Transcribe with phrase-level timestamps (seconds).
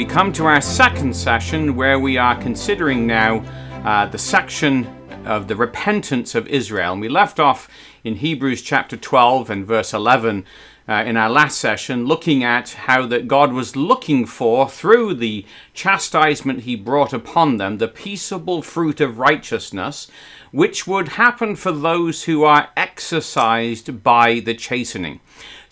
[0.00, 3.40] we come to our second session where we are considering now
[3.84, 4.86] uh, the section
[5.26, 6.92] of the repentance of Israel.
[6.92, 7.68] And we left off
[8.02, 10.46] in Hebrews chapter 12 and verse 11
[10.88, 15.44] uh, in our last session, looking at how that God was looking for, through the
[15.74, 20.10] chastisement he brought upon them, the peaceable fruit of righteousness,
[20.50, 25.20] which would happen for those who are exercised by the chastening.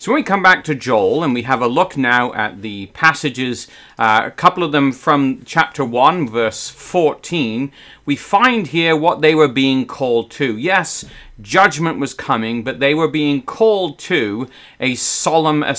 [0.01, 2.85] So when we come back to Joel and we have a look now at the
[2.93, 3.67] passages,
[3.97, 7.69] uh, a couple of them from chapter 1, verse 14,
[8.05, 10.57] we find here what they were being called to.
[10.57, 11.03] Yes,
[11.41, 14.47] judgment was coming, but they were being called to
[14.79, 15.75] a solemn uh,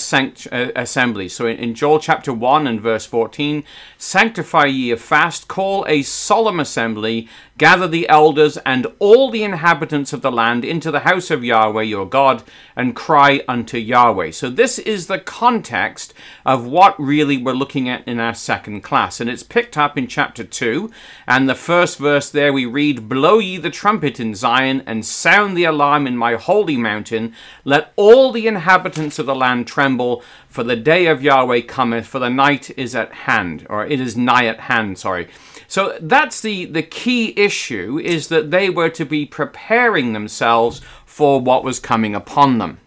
[0.75, 1.29] assembly.
[1.29, 3.63] So in Joel chapter 1 and verse 14,
[3.97, 10.13] sanctify ye a fast, call a solemn assembly, gather the elders and all the inhabitants
[10.13, 12.43] of the land into the house of Yahweh your God,
[12.75, 14.31] and cry unto Yahweh.
[14.31, 16.13] So this is the context
[16.45, 19.19] of what really we're looking at in our second class.
[19.19, 20.91] And it's picked up in chapter 2,
[21.27, 25.50] and the first verse there we read, Blow ye the trumpet in Zion, and sound
[25.51, 27.33] sound the alarm in my holy mountain.
[27.65, 32.19] Let all the inhabitants of the land tremble, for the day of Yahweh cometh, for
[32.19, 35.27] the night is at hand, or it is nigh at hand, sorry.
[35.67, 41.41] So that's the, the key issue, is that they were to be preparing themselves for
[41.41, 42.79] what was coming upon them.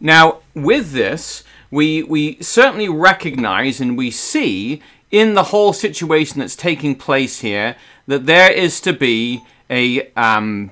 [0.00, 6.56] Now, with this, we, we certainly recognize and we see in the whole situation that's
[6.56, 10.70] taking place here that there is to be a um,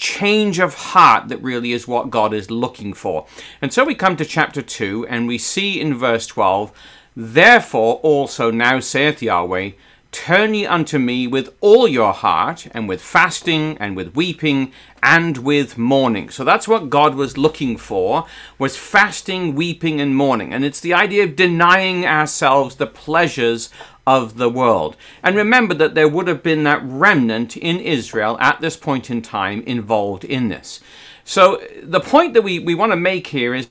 [0.00, 3.26] change of heart that really is what God is looking for.
[3.60, 6.72] And so we come to chapter 2 and we see in verse 12,
[7.14, 9.72] Therefore also now saith Yahweh,
[10.12, 14.72] Turn ye unto me with all your heart, and with fasting, and with weeping,
[15.04, 16.30] and with mourning.
[16.30, 18.26] So that's what God was looking for,
[18.58, 20.52] was fasting, weeping, and mourning.
[20.52, 23.70] And it's the idea of denying ourselves the pleasures
[24.06, 24.96] of the world.
[25.22, 29.22] And remember that there would have been that remnant in Israel at this point in
[29.22, 30.80] time involved in this.
[31.24, 33.70] So the point that we, we want to make here is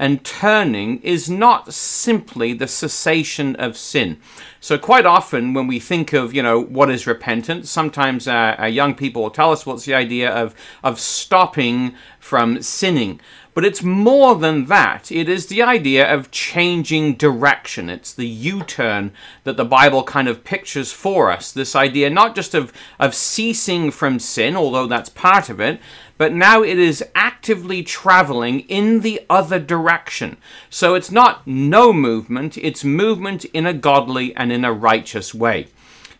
[0.00, 4.18] and turning is not simply the cessation of sin.
[4.58, 8.64] So quite often when we think of, you know, what is repentance, sometimes uh, uh,
[8.64, 13.20] young people will tell us what's the idea of, of stopping from sinning.
[13.52, 15.10] But it's more than that.
[15.10, 17.90] It is the idea of changing direction.
[17.90, 19.12] It's the U turn
[19.44, 21.50] that the Bible kind of pictures for us.
[21.50, 25.80] This idea not just of, of ceasing from sin, although that's part of it,
[26.16, 30.36] but now it is actively traveling in the other direction.
[30.68, 35.68] So it's not no movement, it's movement in a godly and in a righteous way.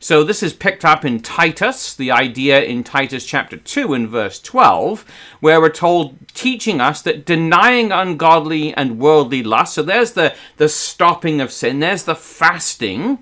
[0.03, 4.41] So this is picked up in Titus, the idea in Titus chapter 2 and verse
[4.41, 5.05] 12,
[5.41, 10.71] where we're told, teaching us that denying ungodly and worldly lust, so there's the, the
[10.71, 13.19] stopping of sin, there's the fasting,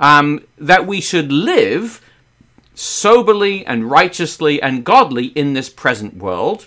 [0.00, 2.00] um, that we should live
[2.74, 6.66] soberly and righteously and godly in this present world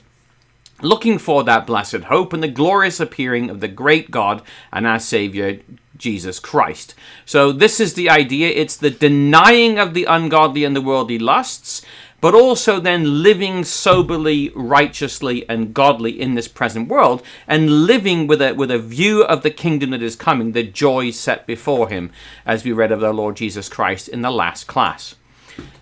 [0.82, 5.00] looking for that blessed hope and the glorious appearing of the great God and our
[5.00, 5.60] Savior,
[5.98, 6.96] Jesus Christ.
[7.26, 11.82] So, this is the idea it's the denying of the ungodly and the worldly lusts,
[12.22, 18.42] but also then living soberly, righteously, and godly in this present world, and living with
[18.42, 22.12] a, with a view of the kingdom that is coming, the joy set before him,
[22.46, 25.16] as we read of the Lord Jesus Christ in the last class.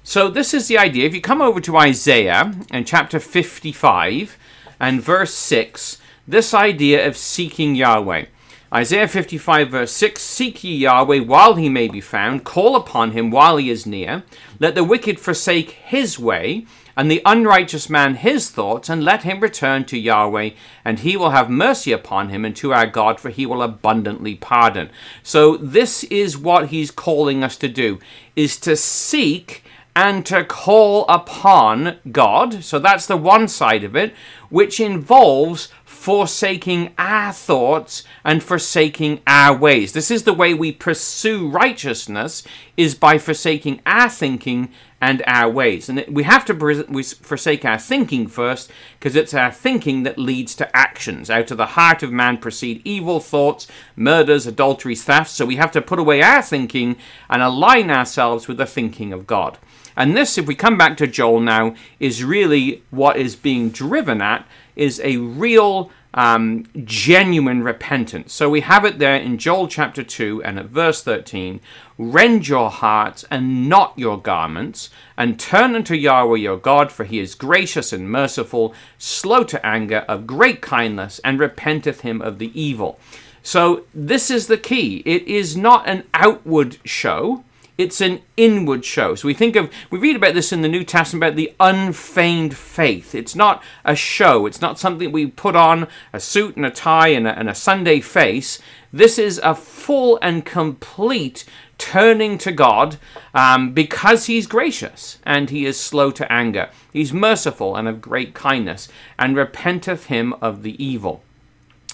[0.03, 1.05] So, this is the idea.
[1.05, 4.37] If you come over to Isaiah and chapter 55
[4.79, 5.97] and verse 6,
[6.27, 8.25] this idea of seeking Yahweh.
[8.73, 13.29] Isaiah 55, verse 6 Seek ye Yahweh while he may be found, call upon him
[13.29, 14.23] while he is near.
[14.59, 16.65] Let the wicked forsake his way,
[16.97, 20.51] and the unrighteous man his thoughts, and let him return to Yahweh,
[20.83, 24.33] and he will have mercy upon him, and to our God, for he will abundantly
[24.33, 24.89] pardon.
[25.21, 27.99] So, this is what he's calling us to do,
[28.35, 29.63] is to seek
[29.95, 32.63] and to call upon God.
[32.63, 34.13] So that's the one side of it,
[34.49, 35.71] which involves
[36.03, 39.93] forsaking our thoughts and forsaking our ways.
[39.93, 42.43] This is the way we pursue righteousness
[42.75, 44.67] is by forsaking our thinking
[44.99, 45.87] and our ways.
[45.87, 48.69] And we have to forsake our thinking first
[48.99, 51.29] because it's our thinking that leads to actions.
[51.29, 55.31] Out of the heart of man proceed evil thoughts, murders, adulteries, thefts.
[55.31, 56.97] So we have to put away our thinking
[57.29, 59.57] and align ourselves with the thinking of God.
[59.95, 64.21] And this, if we come back to Joel now, is really what is being driven
[64.21, 68.33] at is a real, um, genuine repentance.
[68.33, 71.59] So we have it there in Joel chapter 2 and at verse 13
[71.97, 77.19] Rend your hearts and not your garments, and turn unto Yahweh your God, for he
[77.19, 82.59] is gracious and merciful, slow to anger, of great kindness, and repenteth him of the
[82.59, 82.99] evil.
[83.43, 85.03] So this is the key.
[85.05, 87.43] It is not an outward show.
[87.77, 89.15] It's an inward show.
[89.15, 92.55] So we think of, we read about this in the New Testament about the unfeigned
[92.55, 93.15] faith.
[93.15, 94.45] It's not a show.
[94.45, 97.55] It's not something we put on a suit and a tie and a, and a
[97.55, 98.59] Sunday face.
[98.91, 101.45] This is a full and complete
[101.79, 102.97] turning to God
[103.33, 106.69] um, because He's gracious and He is slow to anger.
[106.91, 108.87] He's merciful and of great kindness
[109.17, 111.23] and repenteth Him of the evil.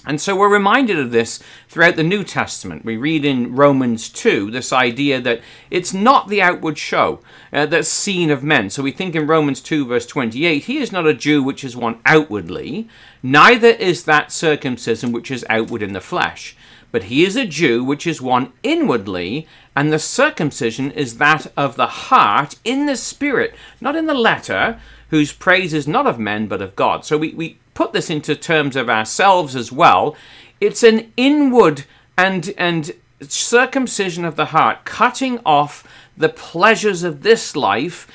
[0.05, 2.85] And so we're reminded of this throughout the New Testament.
[2.85, 7.19] We read in Romans 2 this idea that it's not the outward show
[7.51, 8.69] uh, that's seen of men.
[8.69, 11.75] So we think in Romans 2, verse 28, he is not a Jew which is
[11.75, 12.87] one outwardly,
[13.21, 16.55] neither is that circumcision which is outward in the flesh.
[16.91, 21.75] But he is a Jew which is one inwardly, and the circumcision is that of
[21.75, 24.79] the heart in the spirit, not in the letter,
[25.09, 27.05] whose praise is not of men but of God.
[27.05, 30.13] So we, we put this into terms of ourselves as well,
[30.59, 31.85] it's an inward
[32.17, 32.91] and and
[33.21, 35.87] circumcision of the heart, cutting off
[36.17, 38.05] the pleasures of this life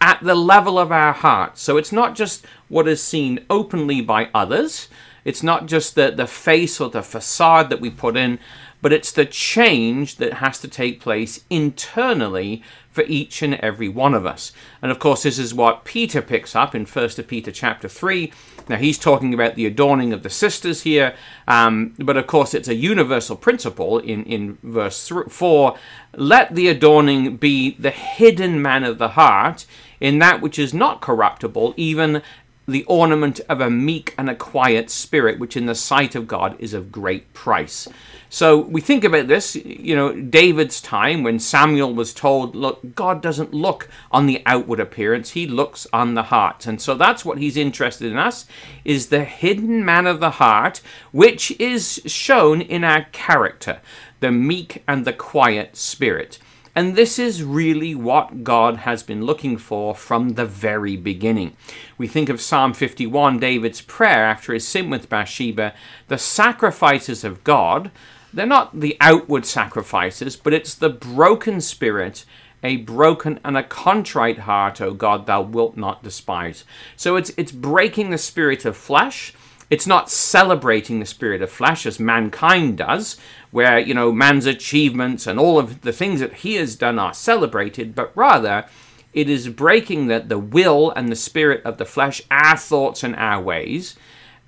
[0.00, 1.58] at the level of our heart.
[1.58, 4.86] So it's not just what is seen openly by others.
[5.24, 8.38] It's not just the, the face or the facade that we put in,
[8.80, 14.14] but it's the change that has to take place internally for each and every one
[14.14, 14.52] of us.
[14.82, 18.32] And of course, this is what Peter picks up in 1 Peter chapter 3.
[18.68, 21.14] Now, he's talking about the adorning of the sisters here,
[21.46, 25.78] um, but of course, it's a universal principle in, in verse 4
[26.16, 29.66] let the adorning be the hidden man of the heart
[30.00, 32.22] in that which is not corruptible, even
[32.68, 36.54] the ornament of a meek and a quiet spirit, which in the sight of God
[36.60, 37.88] is of great price.
[38.28, 43.22] So we think about this, you know, David's time when Samuel was told, look, God
[43.22, 46.66] doesn't look on the outward appearance, he looks on the heart.
[46.66, 48.44] And so that's what he's interested in us
[48.84, 53.80] is the hidden man of the heart, which is shown in our character,
[54.20, 56.38] the meek and the quiet spirit.
[56.78, 61.56] And this is really what God has been looking for from the very beginning.
[61.98, 65.74] We think of Psalm 51, David's prayer after his sin with Bathsheba.
[66.06, 67.90] The sacrifices of God,
[68.32, 72.24] they're not the outward sacrifices, but it's the broken spirit
[72.62, 76.64] a broken and a contrite heart, O God, thou wilt not despise.
[76.96, 79.32] So it's it's breaking the spirit of flesh.
[79.70, 83.18] It's not celebrating the spirit of flesh as mankind does,
[83.50, 87.12] where, you know, man's achievements and all of the things that he has done are
[87.12, 88.64] celebrated, but rather
[89.12, 93.16] it is breaking the, the will and the spirit of the flesh, our thoughts and
[93.16, 93.96] our ways,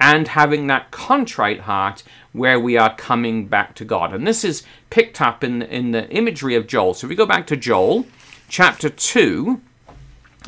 [0.00, 2.02] and having that contrite heart
[2.32, 4.14] where we are coming back to God.
[4.14, 6.94] And this is picked up in, in the imagery of Joel.
[6.94, 8.06] So if we go back to Joel
[8.48, 9.60] chapter 2,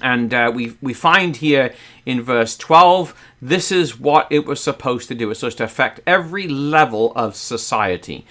[0.02, 5.08] and uh, we, we find here in verse 12, this is what it was supposed
[5.08, 5.30] to do.
[5.30, 8.26] It's supposed to affect every level of society.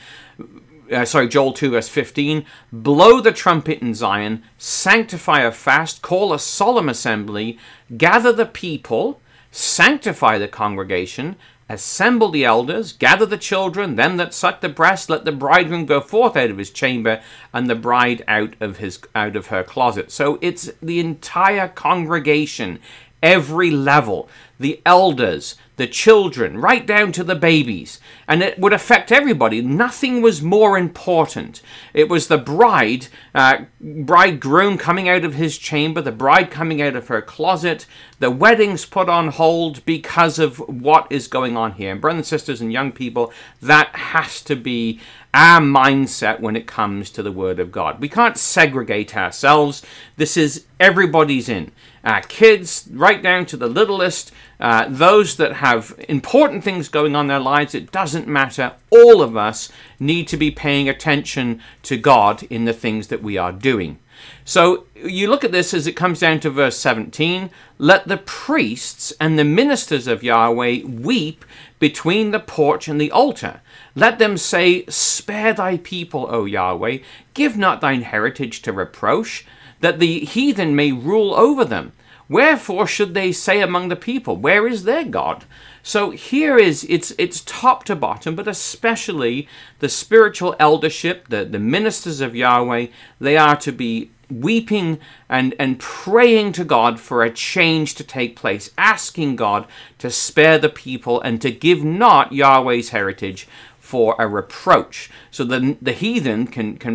[0.92, 2.46] Uh, sorry, Joel 2, verse 15.
[2.72, 7.58] Blow the trumpet in Zion, sanctify a fast, call a solemn assembly,
[7.98, 9.22] gather the people,
[9.52, 11.38] sanctify the congregation,
[11.72, 16.02] assemble the elders, gather the children, them that suck the breast, let the bridegroom go
[16.02, 17.22] forth out of his chamber,
[17.54, 20.12] and the bride out of his out of her closet.
[20.12, 22.80] So it's the entire congregation,
[23.22, 24.30] every level,
[24.60, 28.00] the elders, the children, right down to the babies.
[28.28, 29.64] And it would affect everybody.
[29.64, 31.64] Nothing was more important.
[31.92, 36.96] It was the bride, uh, bridegroom coming out of his chamber, the bride coming out
[36.96, 37.88] of her closet,
[38.20, 41.94] the weddings put on hold because of what is going on here.
[41.94, 45.00] And, brothers and sisters and young people, that has to be
[45.34, 48.00] our mindset when it comes to the Word of God.
[48.00, 49.82] We can't segregate ourselves.
[50.16, 51.72] This is everybody's in.
[52.04, 57.26] Our kids, right down to the littlest, uh, those that have important things going on
[57.26, 58.74] in their lives, it doesn't matter.
[58.92, 63.38] All of us need to be paying attention to God in the things that we
[63.38, 63.98] are doing.
[64.46, 67.50] So you look at this as it comes down to verse 17
[67.80, 71.44] let the priests and the ministers of Yahweh weep
[71.80, 73.62] between the porch and the altar.
[73.96, 77.00] Let them say, Spare thy people, O Yahweh,
[77.34, 79.48] give not thine heritage to reproach,
[79.80, 81.94] that the heathen may rule over them.
[82.32, 85.44] Wherefore should they say among the people, Where is their God?
[85.84, 91.60] So here is it's it's top to bottom, but especially the spiritual eldership, the, the
[91.60, 92.88] ministers of Yahweh,
[93.20, 98.38] they are to be weeping and, and praying to God for a change to take
[98.38, 103.46] place, asking God to spare the people and to give not Yahweh's heritage
[103.92, 104.98] for a reproach.
[105.36, 106.94] So the, the heathen can, can,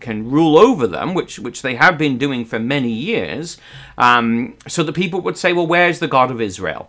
[0.00, 3.58] can rule over them, which, which they have been doing for many years,
[4.06, 6.82] um, so the people would say, well, where's the God of Israel?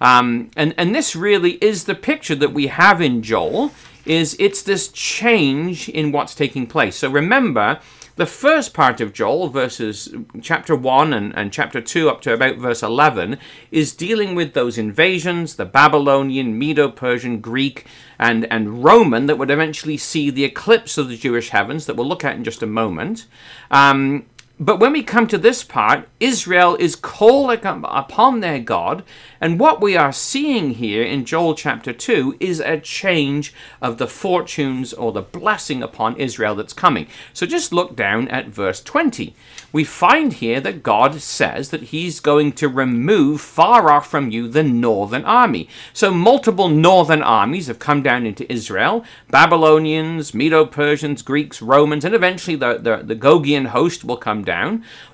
[0.00, 3.70] Um, and, and this really is the picture that we have in Joel.
[4.04, 6.96] is it's this change in what's taking place.
[6.96, 7.78] So remember,
[8.16, 12.56] the first part of Joel, verses chapter 1 and, and chapter 2 up to about
[12.56, 13.38] verse 11,
[13.70, 17.86] is dealing with those invasions, the Babylonian, Medo Persian, Greek,
[18.18, 22.06] and, and Roman, that would eventually see the eclipse of the Jewish heavens, that we'll
[22.06, 23.26] look at in just a moment.
[23.70, 24.26] Um,
[24.62, 29.02] but when we come to this part, Israel is calling upon their God,
[29.40, 34.06] and what we are seeing here in Joel chapter 2 is a change of the
[34.06, 37.08] fortunes or the blessing upon Israel that's coming.
[37.32, 39.34] So just look down at verse 20
[39.72, 44.46] we find here that God says that He's going to remove far off from you
[44.46, 45.68] the northern army.
[45.92, 52.14] So multiple northern armies have come down into Israel Babylonians, Medo Persians, Greeks, Romans, and
[52.14, 54.51] eventually the, the, the Gogian host will come down.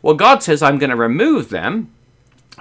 [0.03, 1.93] Well, God says, I'm going to remove them,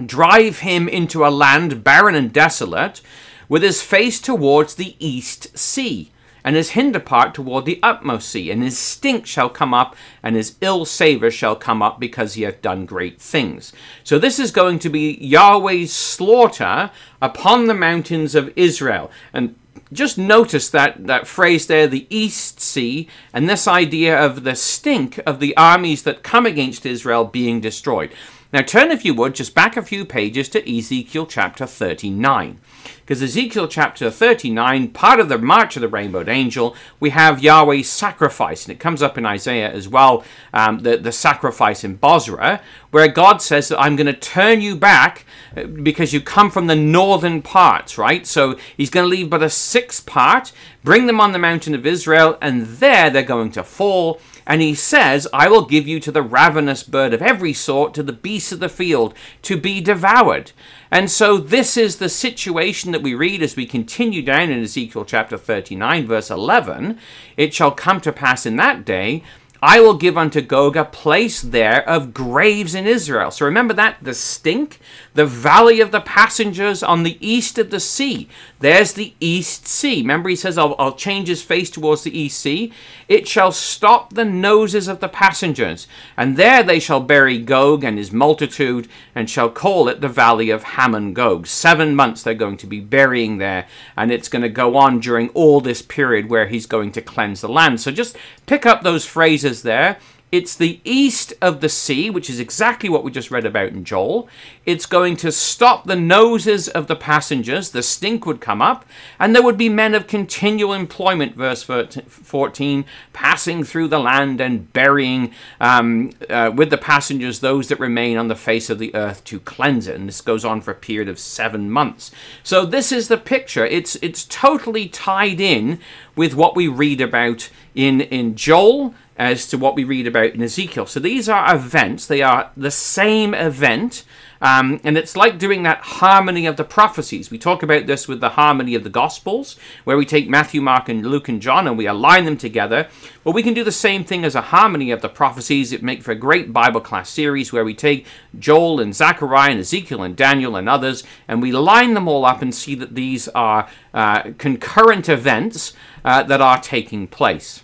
[0.05, 3.01] drive him into a land barren and desolate,
[3.49, 6.11] with his face towards the east sea
[6.47, 10.37] and his hinder part toward the utmost sea, and his stink shall come up, and
[10.37, 13.73] his ill savour shall come up, because he hath done great things.
[14.05, 16.89] So this is going to be Yahweh's slaughter
[17.21, 19.11] upon the mountains of Israel.
[19.33, 19.55] And
[19.91, 25.19] just notice that, that phrase there, the East Sea, and this idea of the stink
[25.25, 28.11] of the armies that come against Israel being destroyed.
[28.53, 32.59] Now turn, if you would, just back a few pages to Ezekiel chapter 39
[33.07, 37.89] because Ezekiel chapter 39, part of the March of the Rainbowed Angel, we have Yahweh's
[37.89, 42.61] sacrifice, and it comes up in Isaiah as well, um, the, the sacrifice in Bozrah,
[42.91, 45.25] where God says that I'm going to turn you back
[45.55, 48.27] uh, because you come from the northern parts, right?
[48.27, 50.51] So he's going to leave but a sixth part,
[50.83, 54.73] bring them on the mountain of Israel, and there they're going to fall and he
[54.73, 58.53] says, I will give you to the ravenous bird of every sort, to the beasts
[58.53, 60.53] of the field, to be devoured.
[60.89, 65.03] And so this is the situation that we read as we continue down in Ezekiel
[65.03, 66.97] chapter 39, verse 11.
[67.35, 69.21] It shall come to pass in that day
[69.67, 73.31] I will give unto Gog a place there of graves in Israel.
[73.31, 74.79] So remember that the stink,
[75.13, 78.29] the valley of the passengers on the east of the sea.
[78.59, 80.01] There's the east sea.
[80.01, 82.71] Remember, he says, I'll, I'll change his face towards the east sea.
[83.09, 87.97] It shall stop the noses of the passengers, and there they shall bury Gog and
[87.97, 91.45] his multitude, and shall call it the valley of Hamon Gog.
[91.45, 95.27] Seven months they're going to be burying there, and it's going to go on during
[95.29, 97.81] all this period where he's going to cleanse the land.
[97.81, 99.97] So just pick up those phrases there.
[100.29, 103.85] It's the east of the sea, which is exactly what we just read about in
[103.85, 104.27] Joel.
[104.65, 108.85] It's going to stop the noses of the passengers, the stink would come up,
[109.19, 112.83] and there would be men of continual employment, verse 14,
[113.13, 118.27] passing through the land and burying um, uh, with the passengers those that remain on
[118.27, 119.95] the face of the earth to cleanse it.
[119.95, 122.11] And this goes on for a period of seven months.
[122.43, 123.65] So this is the picture.
[123.65, 125.79] It's, it's totally tied in
[126.17, 130.41] with what we read about in, in Joel as to what we read about in
[130.41, 130.85] Ezekiel.
[130.85, 134.03] So these are events, they are the same event.
[134.39, 137.31] Um, and it's like doing that harmony of the prophecies.
[137.31, 140.89] We talk about this with the harmony of the Gospels, where we take Matthew, Mark,
[140.89, 142.87] and Luke and John and we align them together.
[143.23, 145.71] Well, we can do the same thing as a harmony of the prophecies.
[145.71, 148.05] It makes for a great Bible class series where we take
[148.37, 152.41] Joel and Zechariah and Ezekiel and Daniel and others, and we line them all up
[152.41, 155.73] and see that these are uh, concurrent events
[156.05, 157.63] uh, that are taking place.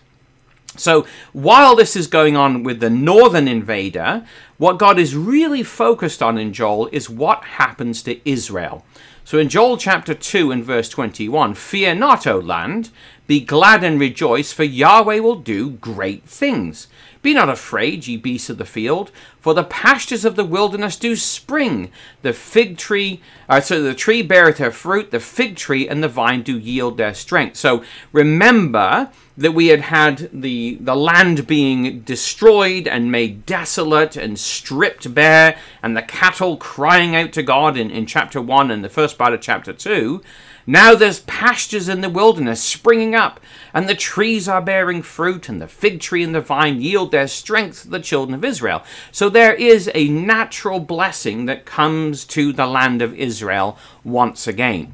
[0.75, 4.25] So while this is going on with the northern invader,
[4.57, 8.85] what God is really focused on in Joel is what happens to Israel.
[9.25, 12.89] So in Joel chapter 2 and verse 21, Fear not, O land,
[13.25, 16.87] be glad and rejoice, for Yahweh will do great things.
[17.23, 21.15] Be not afraid, ye beasts of the field, for the pastures of the wilderness do
[21.15, 21.89] spring.
[22.21, 26.09] The fig tree, uh, so the tree beareth her fruit, the fig tree and the
[26.09, 27.55] vine do yield their strength.
[27.55, 34.37] So remember that we had had the, the land being destroyed and made desolate and
[34.37, 38.89] stripped bare, and the cattle crying out to God in, in chapter 1 and the
[38.89, 40.21] first part of chapter 2.
[40.65, 43.39] Now there's pastures in the wilderness springing up,
[43.73, 47.27] and the trees are bearing fruit, and the fig tree and the vine yield their
[47.27, 48.83] strength to the children of Israel.
[49.11, 54.93] So there is a natural blessing that comes to the land of Israel once again.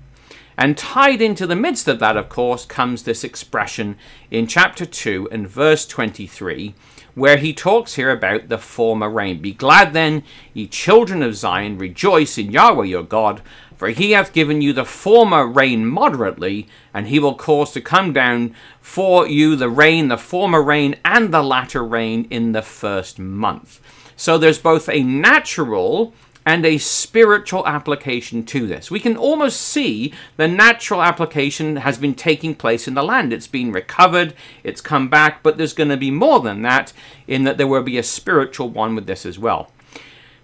[0.57, 3.97] And tied into the midst of that, of course, comes this expression
[4.29, 6.75] in chapter 2 and verse 23,
[7.15, 9.41] where he talks here about the former rain.
[9.41, 13.41] Be glad then, ye children of Zion, rejoice in Yahweh your God,
[13.79, 18.11] for he hath given you the former rain moderately, and he will cause to come
[18.11, 23.17] down for you the rain, the former rain, and the latter rain in the first
[23.19, 23.79] month.
[24.17, 26.13] So there's both a natural
[26.45, 28.91] and a spiritual application to this.
[28.91, 33.31] We can almost see the natural application has been taking place in the land.
[33.31, 36.91] It's been recovered, it's come back, but there's going to be more than that
[37.27, 39.71] in that there will be a spiritual one with this as well.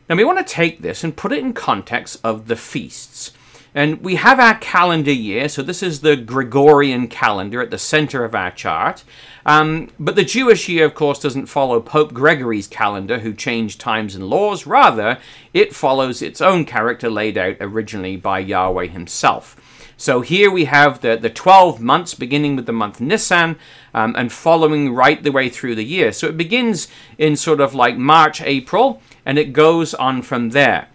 [0.07, 3.31] Now, we want to take this and put it in context of the feasts.
[3.73, 8.23] And we have our calendar year, so this is the Gregorian calendar at the center
[8.23, 9.03] of our chart.
[9.45, 14.15] Um, but the Jewish year, of course, doesn't follow Pope Gregory's calendar, who changed times
[14.15, 14.65] and laws.
[14.65, 15.19] Rather,
[15.53, 19.57] it follows its own character laid out originally by Yahweh himself.
[19.97, 23.57] So here we have the, the 12 months beginning with the month Nisan
[23.93, 26.11] um, and following right the way through the year.
[26.11, 26.87] So it begins
[27.17, 30.89] in sort of like March, April, and it goes on from there.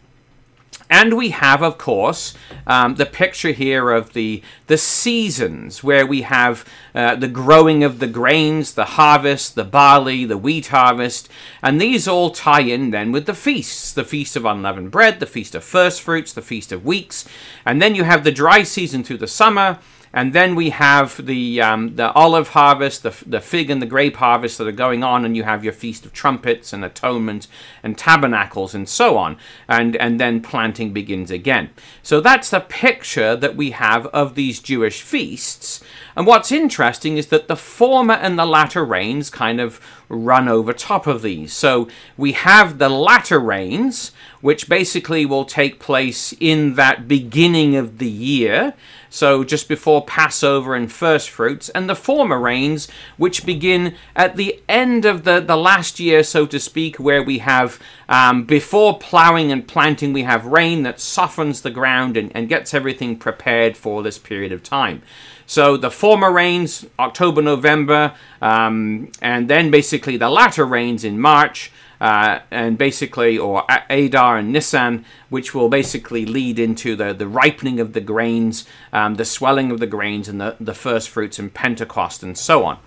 [0.91, 2.35] And we have, of course,
[2.67, 6.65] um, the picture here of the, the seasons where we have
[6.97, 11.29] uh, the growing of the grains, the harvest, the barley, the wheat harvest,
[11.63, 15.27] and these all tie in then with the feasts the feast of unleavened bread, the
[15.27, 17.25] feast of first fruits, the feast of weeks,
[17.65, 19.79] and then you have the dry season through the summer
[20.13, 24.17] and then we have the um, the olive harvest, the, the fig and the grape
[24.17, 27.47] harvest that are going on, and you have your feast of trumpets and atonement
[27.83, 29.37] and tabernacles and so on,
[29.69, 31.71] and and then planting begins again.
[32.03, 35.83] So that's the picture that we have of these Jewish feasts.
[36.17, 40.73] And what's interesting is that the former and the latter rains kind of run over
[40.73, 41.53] top of these.
[41.53, 47.99] So we have the latter rains, which basically will take place in that beginning of
[47.99, 48.75] the year
[49.11, 54.61] so just before Passover and first fruits, and the former rains, which begin at the
[54.69, 59.51] end of the, the last year, so to speak, where we have, um, before ploughing
[59.51, 64.03] and planting, we have rain that softens the ground and, and gets everything prepared for
[64.05, 65.03] this period of time.
[65.47, 71.73] So the former rains, October, November, um, and then basically the latter rains in March
[72.01, 77.79] uh, and basically, or Adar and Nisan, which will basically lead into the, the ripening
[77.81, 81.53] of the grains, um, the swelling of the grains, and the, the first fruits and
[81.53, 82.79] Pentecost, and so on.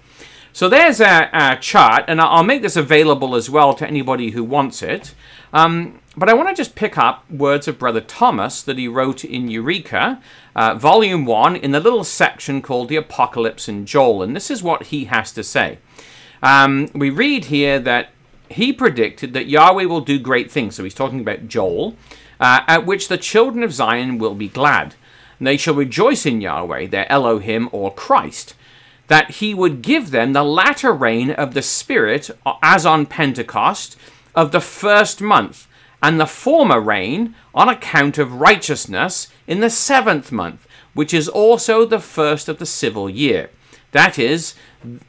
[0.52, 4.44] So there's a, a chart, and I'll make this available as well to anybody who
[4.44, 5.16] wants it.
[5.52, 9.26] Um, but I want to just pick up words of Brother Thomas that he wrote
[9.26, 10.22] in Eureka,
[10.56, 14.22] uh, Volume 1, in the little section called The Apocalypse in Joel.
[14.22, 15.80] And this is what he has to say.
[16.44, 18.10] Um, we read here that
[18.54, 20.76] he predicted that Yahweh will do great things.
[20.76, 21.96] So he's talking about Joel,
[22.40, 24.96] uh, at which the children of Zion will be glad.
[25.40, 28.56] And they shall rejoice in Yahweh, their Elohim or Christ,
[29.08, 33.98] that he would give them the latter rain of the Spirit, uh, as on Pentecost,
[34.36, 35.68] of the first month,
[36.02, 41.86] and the former rain on account of righteousness in the seventh month, which is also
[41.86, 43.50] the first of the civil year.
[43.94, 44.56] That is,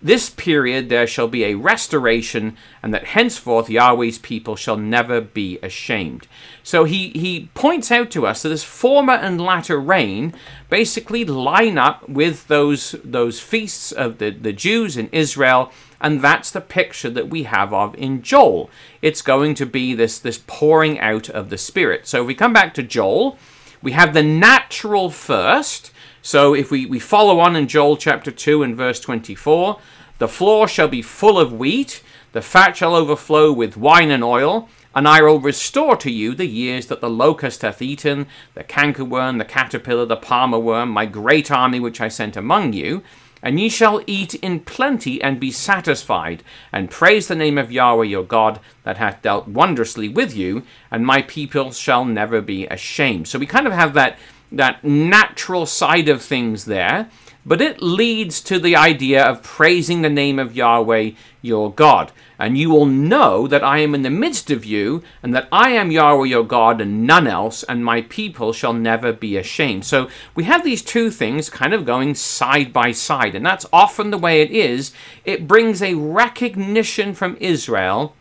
[0.00, 5.58] this period there shall be a restoration, and that henceforth Yahweh's people shall never be
[5.62, 6.28] ashamed.
[6.62, 10.34] So he, he points out to us that this former and latter rain
[10.68, 16.50] basically line up with those, those feasts of the, the Jews in Israel, and that's
[16.50, 18.70] the picture that we have of in Joel.
[19.00, 22.06] It's going to be this, this pouring out of the Spirit.
[22.06, 23.38] So if we come back to Joel,
[23.80, 25.90] we have the natural first
[26.24, 29.78] so if we, we follow on in Joel chapter 2 and verse 24,
[30.16, 34.70] the floor shall be full of wheat, the fat shall overflow with wine and oil,
[34.94, 39.36] and I will restore to you the years that the locust hath eaten, the cankerworm,
[39.36, 43.02] the caterpillar, the palmer worm, my great army which I sent among you.
[43.42, 48.06] And ye shall eat in plenty and be satisfied, and praise the name of Yahweh
[48.06, 53.28] your God that hath dealt wondrously with you, and my people shall never be ashamed.
[53.28, 54.16] So we kind of have that
[54.52, 57.08] that natural side of things there,
[57.46, 61.10] but it leads to the idea of praising the name of Yahweh
[61.42, 62.10] your God.
[62.38, 65.70] And you will know that I am in the midst of you, and that I
[65.70, 69.84] am Yahweh your God, and none else, and my people shall never be ashamed.
[69.84, 74.10] So we have these two things kind of going side by side, and that's often
[74.10, 74.92] the way it is.
[75.24, 78.16] It brings a recognition from Israel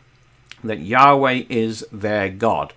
[0.64, 2.74] that Yahweh is their God.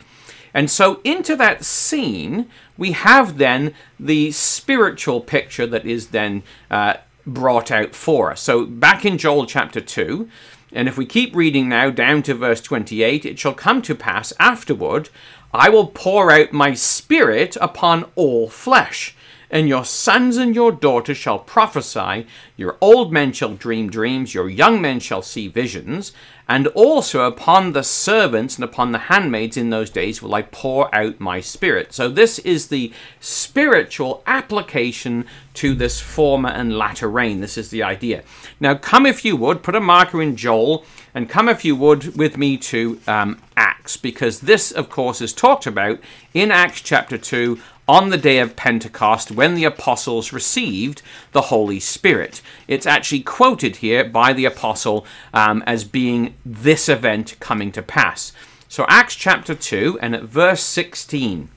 [0.56, 6.94] And so, into that scene, we have then the spiritual picture that is then uh,
[7.26, 8.40] brought out for us.
[8.40, 10.30] So, back in Joel chapter 2,
[10.72, 14.32] and if we keep reading now down to verse 28, it shall come to pass
[14.40, 15.10] afterward,
[15.52, 19.14] I will pour out my spirit upon all flesh.
[19.50, 24.48] and your sons and your daughters shall prophesy, your old men shall dream dreams, your
[24.48, 26.12] young men shall see visions,
[26.48, 30.94] and also upon the servants and upon the handmaids in those days will I pour
[30.94, 31.92] out my spirit.
[31.92, 37.40] So, this is the spiritual application to this former and latter rain.
[37.40, 38.22] This is the idea.
[38.60, 42.16] Now, come if you would, put a marker in Joel, and come if you would
[42.16, 45.98] with me to um, Acts, because this, of course, is talked about
[46.34, 51.78] in Acts chapter 2 on the day of Pentecost when the apostles received the Holy
[51.78, 52.42] Spirit.
[52.66, 58.32] It's actually quoted here by the apostle um, as being this event coming to pass.
[58.68, 61.48] So, Acts chapter 2 and at verse 16.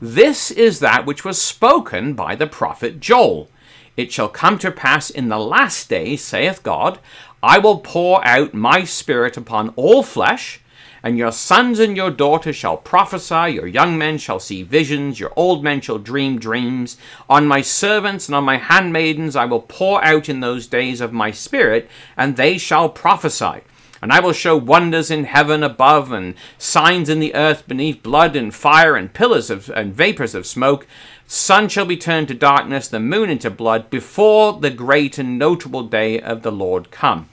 [0.00, 3.48] This is that which was spoken by the prophet Joel.
[3.96, 6.98] It shall come to pass in the last days, saith God,
[7.42, 10.60] I will pour out my spirit upon all flesh
[11.02, 15.32] and your sons and your daughters shall prophesy, your young men shall see visions, your
[15.36, 16.96] old men shall dream dreams.
[17.28, 21.12] On my servants and on my handmaidens I will pour out in those days of
[21.12, 23.62] my spirit, and they shall prophesy.
[24.00, 28.36] And I will show wonders in heaven above, and signs in the earth beneath, blood
[28.36, 30.86] and fire, and pillars of and vapors of smoke.
[31.26, 35.82] Sun shall be turned to darkness, the moon into blood, before the great and notable
[35.82, 37.28] day of the Lord come.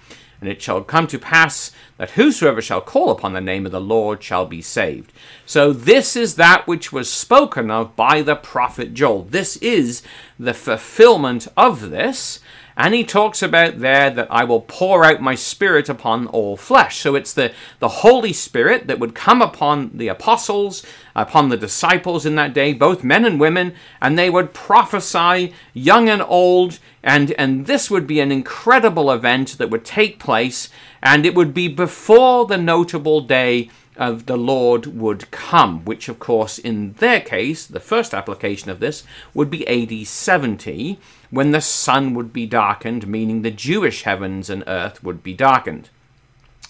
[0.45, 3.81] And it shall come to pass that whosoever shall call upon the name of the
[3.81, 5.11] Lord shall be saved.
[5.43, 9.23] So this is that which was spoken of by the prophet Joel.
[9.23, 10.03] This is
[10.37, 12.41] the fulfillment of this.
[12.77, 16.97] And he talks about there that I will pour out my spirit upon all flesh.
[16.97, 20.85] So it's the, the Holy Spirit that would come upon the apostles,
[21.15, 26.09] upon the disciples in that day, both men and women, and they would prophesy, young
[26.09, 30.69] and old, and, and this would be an incredible event that would take place,
[31.01, 36.19] and it would be before the notable day of the Lord would come, which, of
[36.19, 39.03] course, in their case, the first application of this
[39.33, 44.63] would be AD 70, when the sun would be darkened, meaning the Jewish heavens and
[44.67, 45.89] earth would be darkened.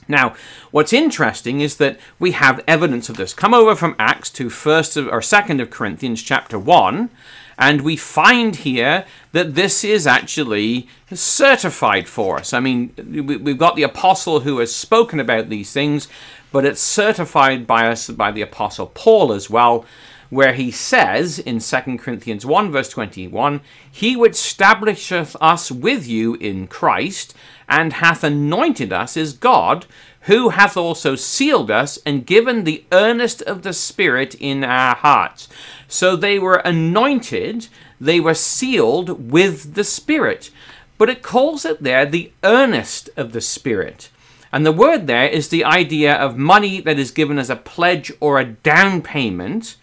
[0.07, 0.35] Now,
[0.71, 3.33] what's interesting is that we have evidence of this.
[3.33, 7.09] Come over from Acts to first of, or second of Corinthians chapter one,
[7.57, 12.53] and we find here that this is actually certified for us.
[12.53, 12.93] I mean,
[13.25, 16.07] we've got the apostle who has spoken about these things,
[16.55, 19.83] but it's certified by us by the apostle Paul as well,
[20.29, 23.59] where he says in 2 Corinthians 1 verse 21,
[23.91, 27.35] He which establisheth us with you in Christ,
[27.67, 29.85] and hath anointed us is God,
[30.21, 35.49] who hath also sealed us and given the earnest of the Spirit in our hearts.
[35.89, 37.67] So they were anointed,
[37.99, 40.51] they were sealed with the Spirit.
[40.97, 44.09] But it calls it there the earnest of the Spirit.
[44.55, 48.09] And the word there is the idea of money that is given as a pledge
[48.21, 49.75] or a down payment,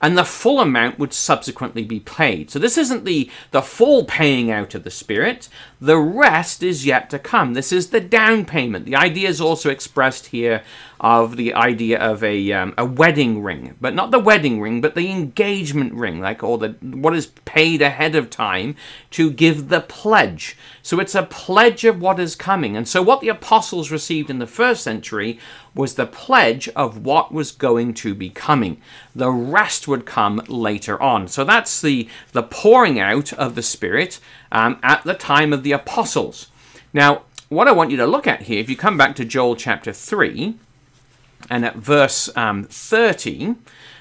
[0.00, 2.48] and the full amount would subsequently be paid.
[2.48, 5.48] So this isn't the, the full paying out of the Spirit,
[5.80, 7.54] the rest is yet to come.
[7.54, 8.84] This is the down payment.
[8.84, 10.62] The idea is also expressed here
[11.00, 14.94] of the idea of a um, a wedding ring, but not the wedding ring, but
[14.94, 18.76] the engagement ring, like or the what is paid ahead of time
[19.10, 20.58] to give the pledge.
[20.82, 22.76] So it's a pledge of what is coming.
[22.76, 25.38] And so what the apostles received in the first century
[25.74, 28.80] was the pledge of what was going to be coming.
[29.14, 31.28] The rest would come later on.
[31.28, 34.20] So that's the the pouring out of the Spirit
[34.52, 36.48] um, at the time of the apostles.
[36.92, 39.56] Now, what I want you to look at here, if you come back to Joel
[39.56, 40.56] chapter 3,
[41.48, 43.54] and at verse um, 30,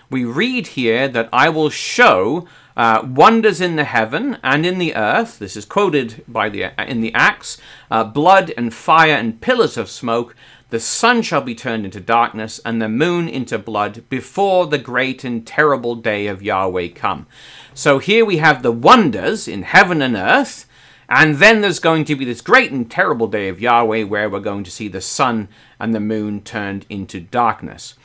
[0.09, 4.95] we read here that I will show uh, wonders in the heaven and in the
[4.95, 5.37] earth.
[5.37, 7.57] This is quoted by the in the Acts.
[7.91, 10.35] Uh, blood and fire and pillars of smoke.
[10.69, 15.23] The sun shall be turned into darkness and the moon into blood before the great
[15.23, 17.25] and terrible day of Yahweh come.
[17.73, 20.68] So here we have the wonders in heaven and earth.
[21.09, 24.39] And then there's going to be this great and terrible day of Yahweh where we're
[24.39, 27.95] going to see the sun and the moon turned into darkness.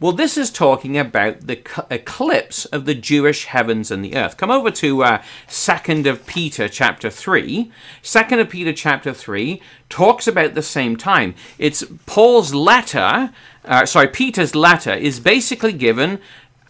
[0.00, 4.38] Well, this is talking about the eclipse of the Jewish heavens and the earth.
[4.38, 7.70] Come over to uh, 2nd of Peter chapter 3.
[8.02, 11.34] 2nd of Peter chapter 3 talks about the same time.
[11.58, 13.30] It's Paul's letter,
[13.64, 16.18] uh, sorry, Peter's letter is basically given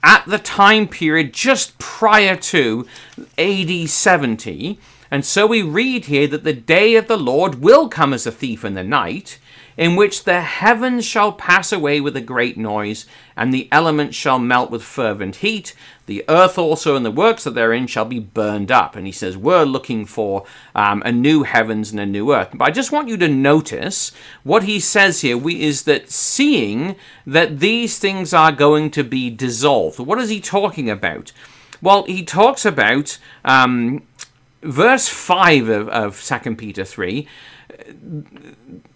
[0.02, 2.86] at the time period just prior to
[3.38, 4.78] AD 70
[5.14, 8.32] and so we read here that the day of the Lord will come as a
[8.32, 9.38] thief in the night,
[9.76, 14.40] in which the heavens shall pass away with a great noise, and the elements shall
[14.40, 15.72] melt with fervent heat.
[16.06, 18.96] The earth also and the works that therein shall be burned up.
[18.96, 22.50] And he says, We're looking for um, a new heavens and a new earth.
[22.52, 24.10] But I just want you to notice
[24.42, 29.30] what he says here we, is that seeing that these things are going to be
[29.30, 30.00] dissolved.
[30.00, 31.30] What is he talking about?
[31.84, 34.02] Well, he talks about um,
[34.64, 37.28] verse 5 of, of 2 Peter 3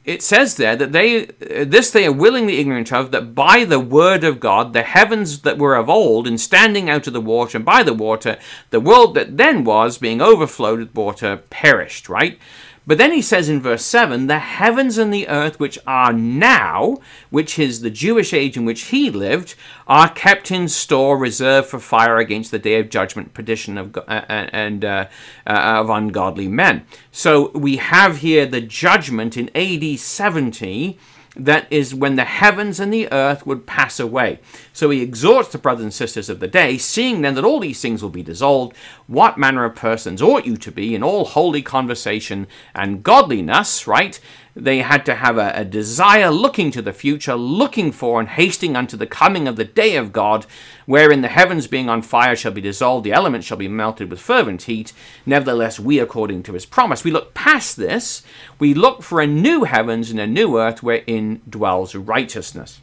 [0.05, 1.27] it says there that they
[1.65, 5.59] this they are willingly ignorant of that by the word of God the heavens that
[5.59, 8.39] were of old and standing out of the water and by the water
[8.71, 12.39] the world that then was being overflowed with water perished right
[12.89, 16.97] but then he says in verse 7 the heavens and the earth, which are now,
[17.29, 19.55] which is the Jewish age in which he lived,
[19.87, 24.01] are kept in store, reserved for fire against the day of judgment, perdition of, uh,
[24.09, 25.07] uh, and uh,
[25.47, 26.87] uh, of ungodly men.
[27.13, 30.99] So we have here the judgment in AD 70
[31.39, 34.41] that is when the heavens and the earth would pass away.
[34.73, 37.81] So he exhorts the brothers and sisters of the day, seeing then that all these
[37.81, 41.63] things will be dissolved, what manner of persons ought you to be in all holy
[41.63, 44.21] conversation and godliness, right?
[44.61, 48.75] They had to have a, a desire looking to the future, looking for and hasting
[48.75, 50.47] unto the coming of the day of God,
[50.85, 54.21] wherein the heavens being on fire shall be dissolved, the elements shall be melted with
[54.21, 54.93] fervent heat.
[55.25, 58.23] Nevertheless, we, according to his promise, we look past this,
[58.59, 62.81] we look for a new heavens and a new earth wherein dwells righteousness.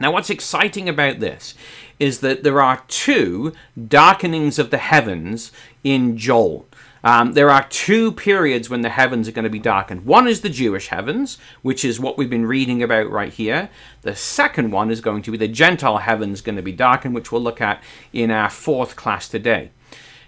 [0.00, 1.54] Now, what's exciting about this
[1.98, 5.52] is that there are two darkenings of the heavens
[5.84, 6.66] in Joel.
[7.06, 10.04] Um, there are two periods when the heavens are going to be darkened.
[10.04, 13.68] One is the Jewish heavens, which is what we've been reading about right here.
[14.02, 17.30] The second one is going to be the Gentile heavens going to be darkened, which
[17.30, 17.80] we'll look at
[18.12, 19.70] in our fourth class today.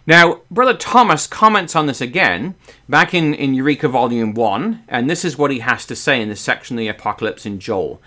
[0.06, 2.54] Now, Brother Thomas comments on this again
[2.88, 6.28] back in, in Eureka Volume 1, and this is what he has to say in
[6.28, 8.00] this section of the Apocalypse in Joel.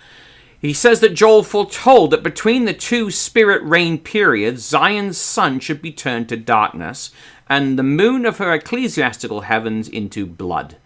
[0.62, 5.82] He says that Joel foretold that between the two spirit reign periods, Zion's sun should
[5.82, 7.10] be turned to darkness,
[7.52, 10.76] and the moon of her ecclesiastical heavens into blood,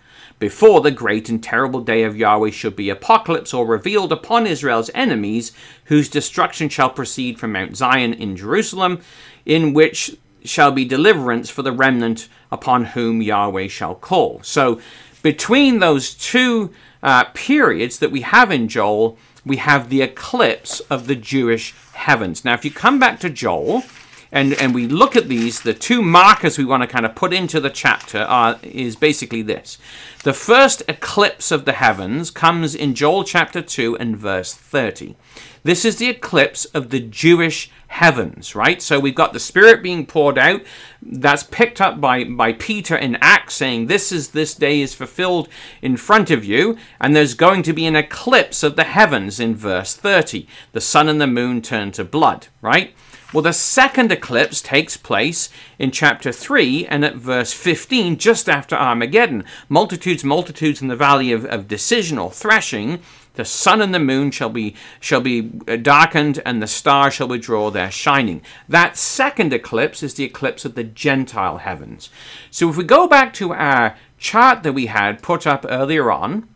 [0.40, 4.90] before the great and terrible day of Yahweh should be apocalypse or revealed upon Israel's
[4.92, 5.52] enemies,
[5.84, 9.00] whose destruction shall proceed from Mount Zion in Jerusalem,
[9.44, 14.40] in which shall be deliverance for the remnant upon whom Yahweh shall call.
[14.42, 14.80] So,
[15.22, 21.06] between those two uh, periods that we have in Joel, we have the eclipse of
[21.06, 22.44] the Jewish heavens.
[22.44, 23.84] Now, if you come back to Joel,
[24.32, 27.32] and and we look at these, the two markers we want to kind of put
[27.32, 29.78] into the chapter are is basically this.
[30.24, 35.14] The first eclipse of the heavens comes in Joel chapter 2 and verse 30.
[35.62, 38.82] This is the eclipse of the Jewish heavens, right?
[38.82, 40.62] So we've got the Spirit being poured out.
[41.02, 45.48] That's picked up by, by Peter in Acts saying, This is this day is fulfilled
[45.82, 46.76] in front of you.
[47.00, 50.46] And there's going to be an eclipse of the heavens in verse 30.
[50.72, 52.94] The sun and the moon turn to blood, right?
[53.36, 58.74] Well, the second eclipse takes place in chapter 3 and at verse 15, just after
[58.74, 59.44] Armageddon.
[59.68, 63.00] Multitudes, multitudes in the valley of, of decision or threshing.
[63.34, 67.28] The sun and the moon shall be shall be uh, darkened, and the stars shall
[67.28, 68.40] withdraw their shining.
[68.70, 72.08] That second eclipse is the eclipse of the Gentile heavens.
[72.50, 76.48] So if we go back to our chart that we had put up earlier on,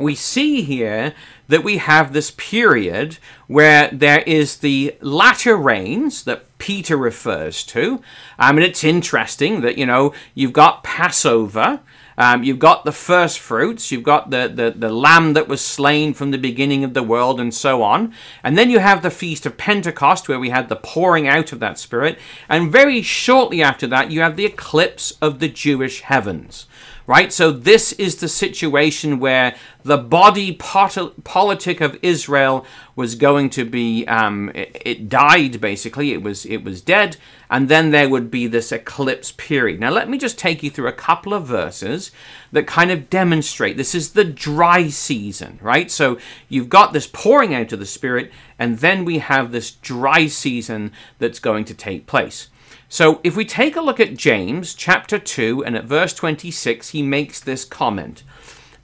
[0.00, 1.14] we see here
[1.48, 8.02] that we have this period where there is the latter rains that Peter refers to.
[8.38, 11.80] I mean, it's interesting that, you know, you've got Passover,
[12.18, 16.12] um, you've got the first fruits, you've got the, the, the lamb that was slain
[16.12, 18.12] from the beginning of the world, and so on.
[18.42, 21.60] And then you have the Feast of Pentecost, where we had the pouring out of
[21.60, 22.18] that Spirit.
[22.48, 26.66] And very shortly after that, you have the eclipse of the Jewish heavens
[27.08, 27.32] right?
[27.32, 34.06] So this is the situation where the body politic of Israel was going to be
[34.06, 36.12] um, it, it, died basically.
[36.12, 37.16] It was it was dead,
[37.48, 39.80] and then there would be this eclipse period.
[39.80, 42.10] Now let me just take you through a couple of verses
[42.52, 45.90] that kind of demonstrate this is the dry season, right?
[45.90, 46.18] So
[46.50, 50.92] you've got this pouring out of the Spirit, and then we have this dry season
[51.18, 52.48] that's going to take place.
[52.88, 57.02] So if we take a look at James chapter 2 and at verse 26, he
[57.02, 58.22] makes this comment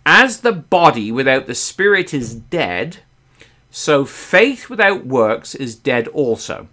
[0.04, 2.98] As the body without the spirit is dead,
[3.70, 6.68] so faith without works is dead also.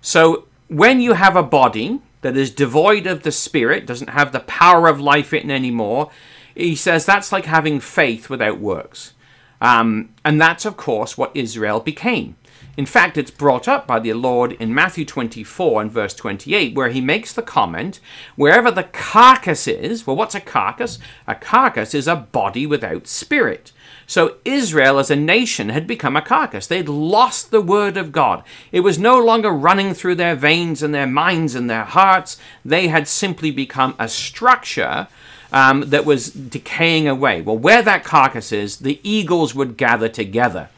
[0.00, 4.40] So when you have a body that is devoid of the spirit, doesn't have the
[4.40, 6.10] power of life in it anymore,
[6.54, 9.14] he says that's like having faith without works.
[9.60, 12.36] Um, and that's, of course, what Israel became.
[12.76, 16.88] In fact, it's brought up by the Lord in Matthew 24 and verse 28, where
[16.88, 18.00] he makes the comment
[18.36, 20.98] wherever the carcass is, well, what's a carcass?
[21.26, 23.72] A carcass is a body without spirit.
[24.06, 26.66] So Israel as a nation had become a carcass.
[26.66, 28.42] They'd lost the word of God.
[28.72, 32.36] It was no longer running through their veins and their minds and their hearts.
[32.64, 35.06] They had simply become a structure
[35.52, 37.42] um, that was decaying away.
[37.42, 40.70] Well, where that carcass is, the eagles would gather together.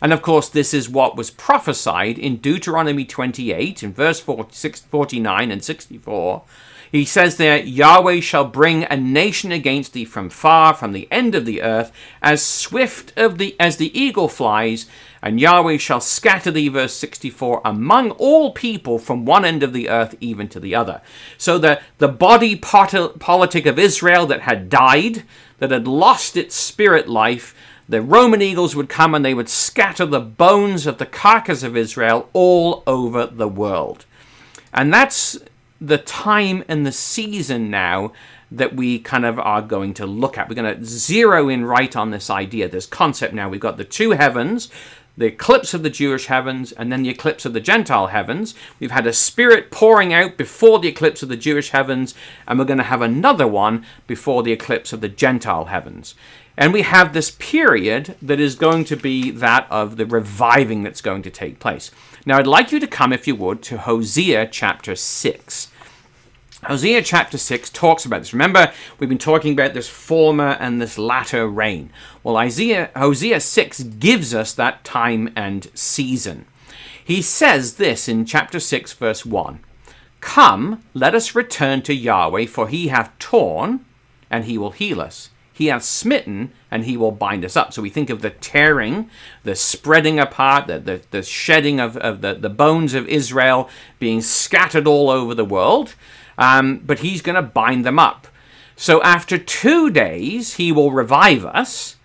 [0.00, 5.62] And of course, this is what was prophesied in Deuteronomy 28, in verse 49 and
[5.62, 6.42] 64.
[6.90, 11.36] He says there, Yahweh shall bring a nation against thee from far, from the end
[11.36, 14.86] of the earth, as swift of the as the eagle flies,
[15.22, 19.88] and Yahweh shall scatter thee, verse 64, among all people from one end of the
[19.88, 21.00] earth even to the other.
[21.38, 25.24] So the, the body politic of Israel that had died,
[25.58, 27.54] that had lost its spirit life,
[27.90, 31.76] the Roman eagles would come and they would scatter the bones of the carcass of
[31.76, 34.06] Israel all over the world.
[34.72, 35.36] And that's
[35.80, 38.12] the time and the season now
[38.52, 40.48] that we kind of are going to look at.
[40.48, 43.48] We're going to zero in right on this idea, this concept now.
[43.48, 44.68] We've got the two heavens,
[45.16, 48.54] the eclipse of the Jewish heavens, and then the eclipse of the Gentile heavens.
[48.78, 52.14] We've had a spirit pouring out before the eclipse of the Jewish heavens,
[52.46, 56.14] and we're going to have another one before the eclipse of the Gentile heavens.
[56.60, 61.00] And we have this period that is going to be that of the reviving that's
[61.00, 61.90] going to take place.
[62.26, 65.68] Now, I'd like you to come, if you would, to Hosea chapter 6.
[66.64, 68.34] Hosea chapter 6 talks about this.
[68.34, 71.90] Remember, we've been talking about this former and this latter rain.
[72.22, 76.44] Well, Isaiah, Hosea 6 gives us that time and season.
[77.02, 79.60] He says this in chapter 6, verse 1
[80.20, 83.86] Come, let us return to Yahweh, for he hath torn,
[84.30, 85.30] and he will heal us.
[85.60, 87.74] He hath smitten, and he will bind us up.
[87.74, 89.10] So we think of the tearing,
[89.44, 93.68] the spreading apart, the, the, the shedding of, of the, the bones of Israel
[93.98, 95.96] being scattered all over the world.
[96.38, 98.26] Um, but he's going to bind them up.
[98.74, 101.96] So after two days, he will revive us.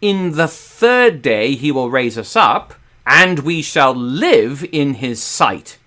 [0.00, 5.20] In the third day, he will raise us up, and we shall live in his
[5.20, 5.78] sight.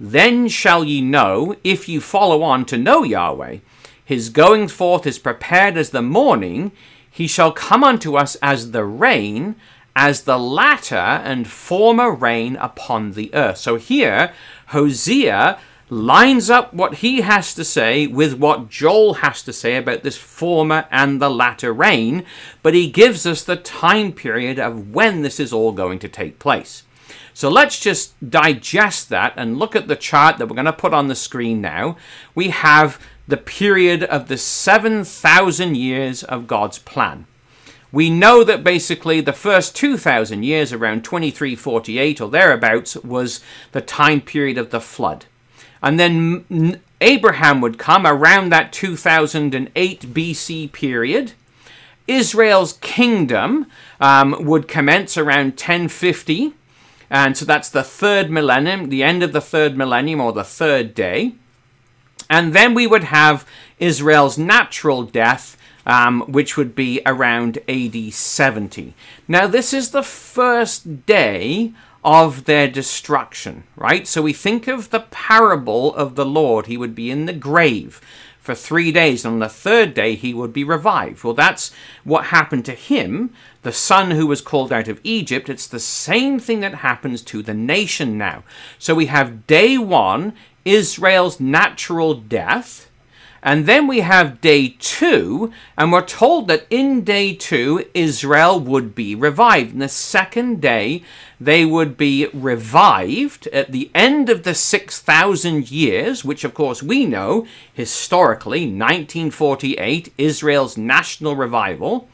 [0.00, 3.58] Then shall ye know, if you follow on to know Yahweh,
[4.04, 6.72] his going forth is prepared as the morning.
[7.10, 9.56] He shall come unto us as the rain,
[9.96, 13.58] as the latter and former rain upon the earth.
[13.58, 14.32] So here,
[14.68, 20.02] Hosea lines up what he has to say with what Joel has to say about
[20.02, 22.24] this former and the latter rain,
[22.62, 26.38] but he gives us the time period of when this is all going to take
[26.38, 26.82] place.
[27.32, 30.94] So let's just digest that and look at the chart that we're going to put
[30.94, 31.96] on the screen now.
[32.34, 37.26] We have the period of the 7,000 years of God's plan.
[37.90, 44.20] We know that basically the first 2,000 years, around 2348 or thereabouts, was the time
[44.20, 45.26] period of the flood.
[45.80, 51.32] And then Abraham would come around that 2008 BC period.
[52.08, 53.66] Israel's kingdom
[54.00, 56.54] um, would commence around 1050.
[57.10, 60.94] And so that's the third millennium, the end of the third millennium or the third
[60.94, 61.34] day.
[62.28, 63.46] And then we would have
[63.78, 65.56] Israel's natural death,
[65.86, 68.94] um, which would be around AD 70.
[69.28, 71.72] Now, this is the first day
[72.04, 74.06] of their destruction, right?
[74.06, 76.66] So we think of the parable of the Lord.
[76.66, 78.00] He would be in the grave
[78.44, 81.24] for three days, and on the third day he would be revived.
[81.24, 81.72] Well, that's
[82.04, 83.32] what happened to him,
[83.62, 85.48] the son who was called out of Egypt.
[85.48, 88.44] It's the same thing that happens to the nation now.
[88.78, 90.34] So we have day one
[90.64, 92.90] Israel's natural death.
[93.42, 98.94] And then we have day two, and we're told that in day two, Israel would
[98.94, 99.74] be revived.
[99.74, 101.02] In the second day,
[101.38, 107.04] they would be revived at the end of the 6,000 years, which of course we
[107.04, 112.08] know historically, 1948, Israel's national revival.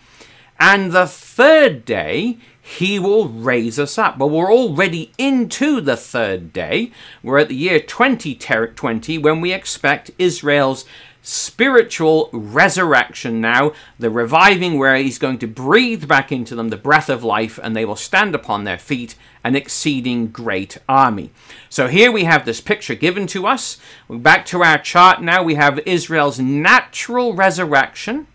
[0.59, 2.39] And the third day,
[2.79, 4.17] he will raise us up.
[4.17, 6.93] But we're already into the third day.
[7.21, 10.85] We're at the year 2020 when we expect Israel's
[11.21, 17.09] spiritual resurrection now, the reviving where he's going to breathe back into them the breath
[17.09, 21.31] of life and they will stand upon their feet, an exceeding great army.
[21.69, 23.79] So here we have this picture given to us.
[24.09, 28.29] Back to our chart now, we have Israel's natural resurrection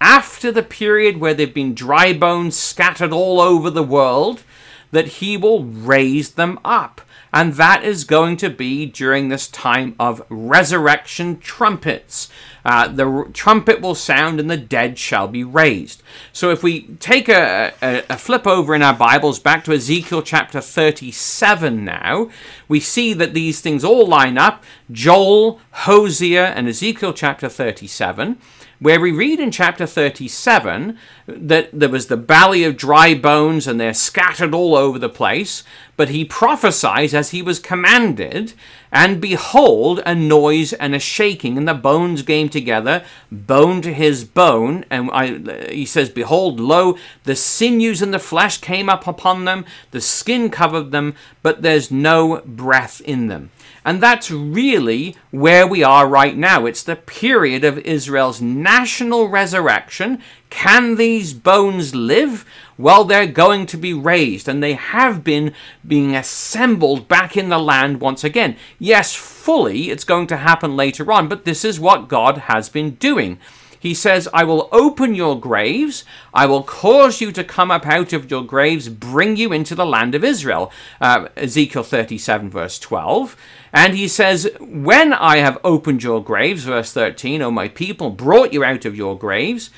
[0.00, 4.42] after the period where they've been dry bones scattered all over the world,
[4.90, 7.00] that he will raise them up.
[7.32, 12.30] And that is going to be during this time of resurrection trumpets.
[12.64, 16.02] Uh, the trumpet will sound and the dead shall be raised.
[16.32, 20.22] So if we take a, a, a, flip over in our Bibles back to Ezekiel
[20.22, 22.30] chapter 37 now,
[22.66, 24.64] we see that these things all line up.
[24.90, 28.38] Joel, Hosea, and Ezekiel chapter 37,
[28.80, 33.80] where we read in chapter 37 that there was the valley of dry bones and
[33.80, 35.64] they're scattered all over the place.
[35.96, 38.52] But he prophesies as he was commanded,
[38.92, 44.24] and behold, a noise and a shaking, and the bones came together, bone to his
[44.24, 44.84] bone.
[44.90, 49.64] And I, he says, Behold, lo, the sinews and the flesh came up upon them,
[49.90, 53.50] the skin covered them, but there's no breath in them.
[53.88, 56.66] And that's really where we are right now.
[56.66, 60.22] It's the period of Israel's national resurrection.
[60.50, 62.44] Can these bones live?
[62.76, 65.54] Well, they're going to be raised, and they have been
[65.86, 68.58] being assembled back in the land once again.
[68.78, 72.90] Yes, fully, it's going to happen later on, but this is what God has been
[72.96, 73.38] doing.
[73.80, 78.12] He says, I will open your graves, I will cause you to come up out
[78.12, 80.72] of your graves, bring you into the land of Israel.
[81.00, 83.36] Uh, Ezekiel 37, verse 12.
[83.72, 88.52] And he says, When I have opened your graves, verse 13, O my people, brought
[88.52, 89.70] you out of your graves,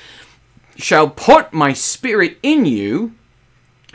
[0.77, 3.13] shall put my spirit in you,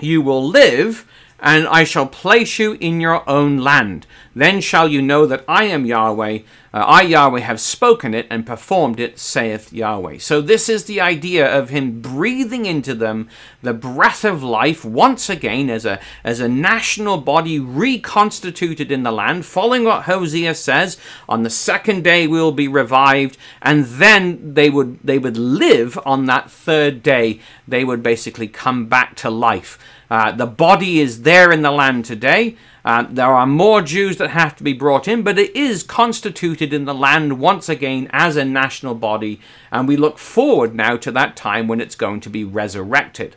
[0.01, 1.09] you will live,
[1.41, 4.07] and I shall place you in your own land.
[4.34, 6.41] Then shall you know that I am Yahweh.
[6.74, 10.18] Uh, I, Yahweh, have spoken it and performed it, saith Yahweh.
[10.18, 13.30] So, this is the idea of him breathing into them
[13.62, 19.11] the breath of life once again as a, as a national body reconstituted in the
[19.11, 20.99] land, following what Hosea says.
[21.30, 25.99] On the second day we will be revived, and then they would, they would live
[26.05, 27.41] on that third day.
[27.66, 29.78] They would basically come back to life.
[30.11, 32.57] Uh, the body is there in the land today.
[32.85, 36.73] Uh, there are more Jews that have to be brought in, but it is constituted
[36.73, 39.41] in the land once again as a national body,
[39.73, 43.35] and we look forward now to that time when it's going to be resurrected.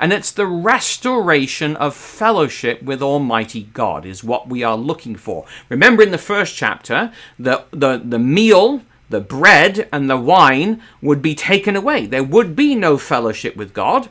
[0.00, 5.46] And it's the restoration of fellowship with Almighty God, is what we are looking for.
[5.68, 11.22] Remember in the first chapter, the, the, the meal, the bread, and the wine would
[11.22, 12.06] be taken away.
[12.06, 14.08] There would be no fellowship with God.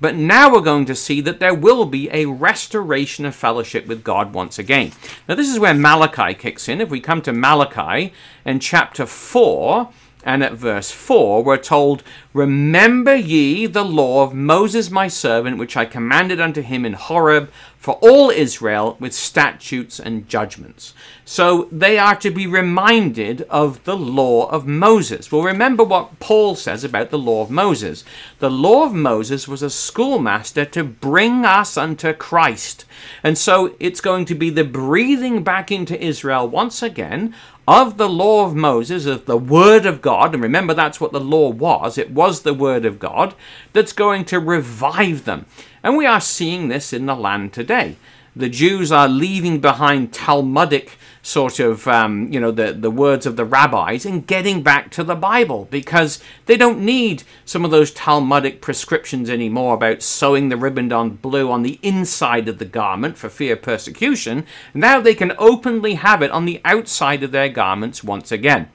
[0.00, 4.04] But now we're going to see that there will be a restoration of fellowship with
[4.04, 4.92] God once again.
[5.28, 6.80] Now, this is where Malachi kicks in.
[6.80, 8.12] If we come to Malachi
[8.44, 9.88] in chapter 4
[10.24, 12.02] and at verse 4, we're told,
[12.36, 17.50] Remember ye the law of Moses my servant, which I commanded unto him in Horeb
[17.78, 20.92] for all Israel with statutes and judgments.
[21.24, 25.32] So they are to be reminded of the law of Moses.
[25.32, 28.04] Well, remember what Paul says about the law of Moses.
[28.38, 32.84] The law of Moses was a schoolmaster to bring us unto Christ.
[33.22, 37.34] And so it's going to be the breathing back into Israel once again
[37.68, 41.20] of the law of Moses, of the Word of God, and remember that's what the
[41.20, 43.34] law was, it was the Word of God,
[43.72, 45.46] that's going to revive them.
[45.82, 47.96] And we are seeing this in the land today.
[48.36, 53.36] The Jews are leaving behind Talmudic sort of, um, you know, the, the words of
[53.36, 57.90] the rabbis and getting back to the Bible because they don't need some of those
[57.90, 63.16] Talmudic prescriptions anymore about sewing the riband on blue on the inside of the garment
[63.16, 64.44] for fear of persecution.
[64.74, 68.68] Now they can openly have it on the outside of their garments once again.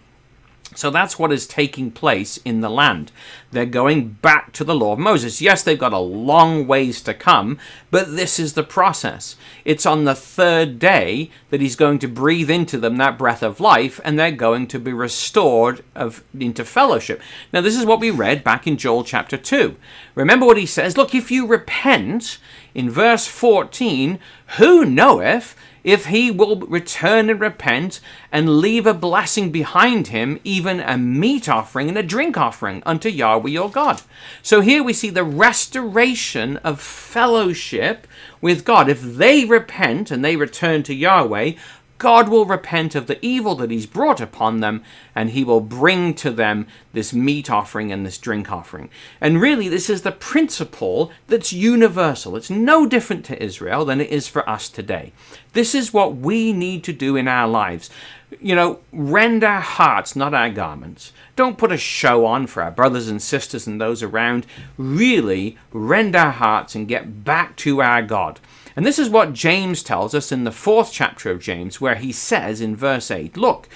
[0.73, 3.11] So that's what is taking place in the land.
[3.51, 5.41] They're going back to the law of Moses.
[5.41, 7.59] Yes, they've got a long ways to come,
[7.89, 9.35] but this is the process.
[9.65, 13.59] It's on the third day that he's going to breathe into them that breath of
[13.59, 17.21] life, and they're going to be restored of, into fellowship.
[17.51, 19.75] Now, this is what we read back in Joel chapter 2.
[20.15, 20.95] Remember what he says?
[20.95, 22.37] Look, if you repent,
[22.73, 24.19] in verse 14,
[24.57, 27.99] who knoweth if he will return and repent
[28.31, 33.09] and leave a blessing behind him, even a meat offering and a drink offering unto
[33.09, 34.01] Yahweh your God.
[34.41, 38.07] So here we see the restoration of fellowship
[38.41, 38.89] with God.
[38.89, 41.53] If they repent and they return to Yahweh,
[42.01, 44.83] God will repent of the evil that he's brought upon them,
[45.13, 48.89] and he will bring to them this meat offering and this drink offering.
[49.21, 52.35] And really, this is the principle that's universal.
[52.35, 55.13] It's no different to Israel than it is for us today.
[55.53, 57.91] This is what we need to do in our lives.
[58.39, 61.13] You know, rend our hearts, not our garments.
[61.35, 64.47] Don't put a show on for our brothers and sisters and those around.
[64.75, 68.39] Really rend our hearts and get back to our God.
[68.75, 72.11] And this is what James tells us in the fourth chapter of James, where he
[72.11, 73.67] says in verse 8 Look,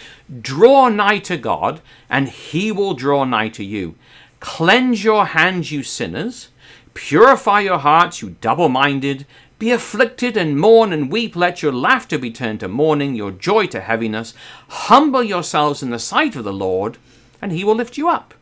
[0.41, 3.95] draw nigh to God, and he will draw nigh to you.
[4.39, 6.49] Cleanse your hands, you sinners.
[6.93, 9.25] Purify your hearts, you double minded.
[9.59, 11.35] Be afflicted and mourn and weep.
[11.35, 14.33] Let your laughter be turned to mourning, your joy to heaviness.
[14.67, 16.97] Humble yourselves in the sight of the Lord,
[17.41, 18.33] and he will lift you up.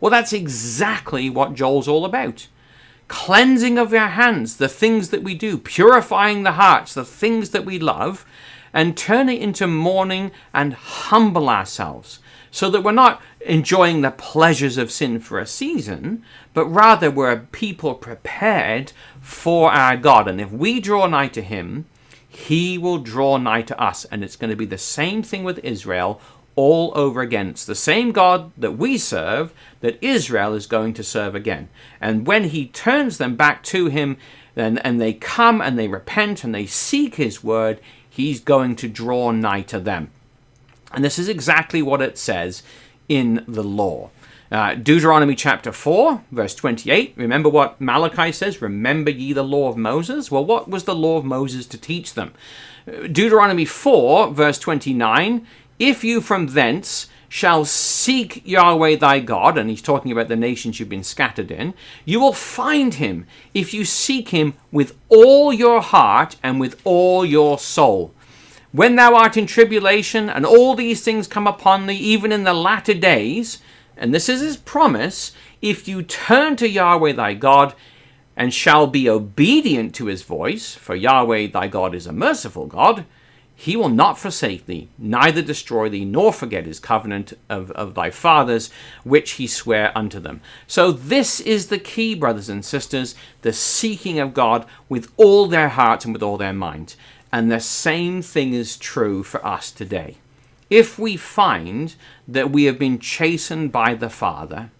[0.00, 2.48] Well, that's exactly what Joel's all about
[3.08, 7.64] cleansing of our hands, the things that we do, purifying the hearts, the things that
[7.64, 8.24] we love,
[8.72, 14.78] and turn it into mourning and humble ourselves so that we're not enjoying the pleasures
[14.78, 16.22] of sin for a season,
[16.54, 20.28] but rather we're a people prepared for our God.
[20.28, 21.86] And if we draw nigh to Him,
[22.28, 24.04] He will draw nigh to us.
[24.06, 26.20] And it's going to be the same thing with Israel
[26.58, 27.50] all over again.
[27.50, 31.68] It's the same God that we serve that Israel is going to serve again.
[32.00, 34.16] And when He turns them back to Him,
[34.56, 37.80] then, and they come and they repent and they seek His word,
[38.10, 40.10] He's going to draw nigh to them.
[40.90, 42.64] And this is exactly what it says
[43.08, 44.10] in the law.
[44.50, 47.14] Uh, Deuteronomy chapter 4, verse 28.
[47.16, 48.60] Remember what Malachi says?
[48.60, 50.28] Remember ye the law of Moses?
[50.28, 52.32] Well, what was the law of Moses to teach them?
[52.86, 55.46] Deuteronomy 4, verse 29.
[55.78, 60.80] If you from thence shall seek Yahweh thy God, and he's talking about the nations
[60.80, 61.74] you've been scattered in,
[62.04, 67.24] you will find him if you seek him with all your heart and with all
[67.24, 68.14] your soul.
[68.72, 72.54] When thou art in tribulation, and all these things come upon thee, even in the
[72.54, 73.62] latter days,
[73.96, 77.74] and this is his promise, if you turn to Yahweh thy God,
[78.36, 83.04] and shall be obedient to his voice, for Yahweh thy God is a merciful God,
[83.60, 88.08] he will not forsake thee, neither destroy thee, nor forget his covenant of, of thy
[88.08, 88.70] fathers,
[89.02, 90.40] which he sware unto them.
[90.68, 95.70] So, this is the key, brothers and sisters, the seeking of God with all their
[95.70, 96.96] hearts and with all their minds.
[97.32, 100.18] And the same thing is true for us today.
[100.70, 101.96] If we find
[102.28, 104.70] that we have been chastened by the Father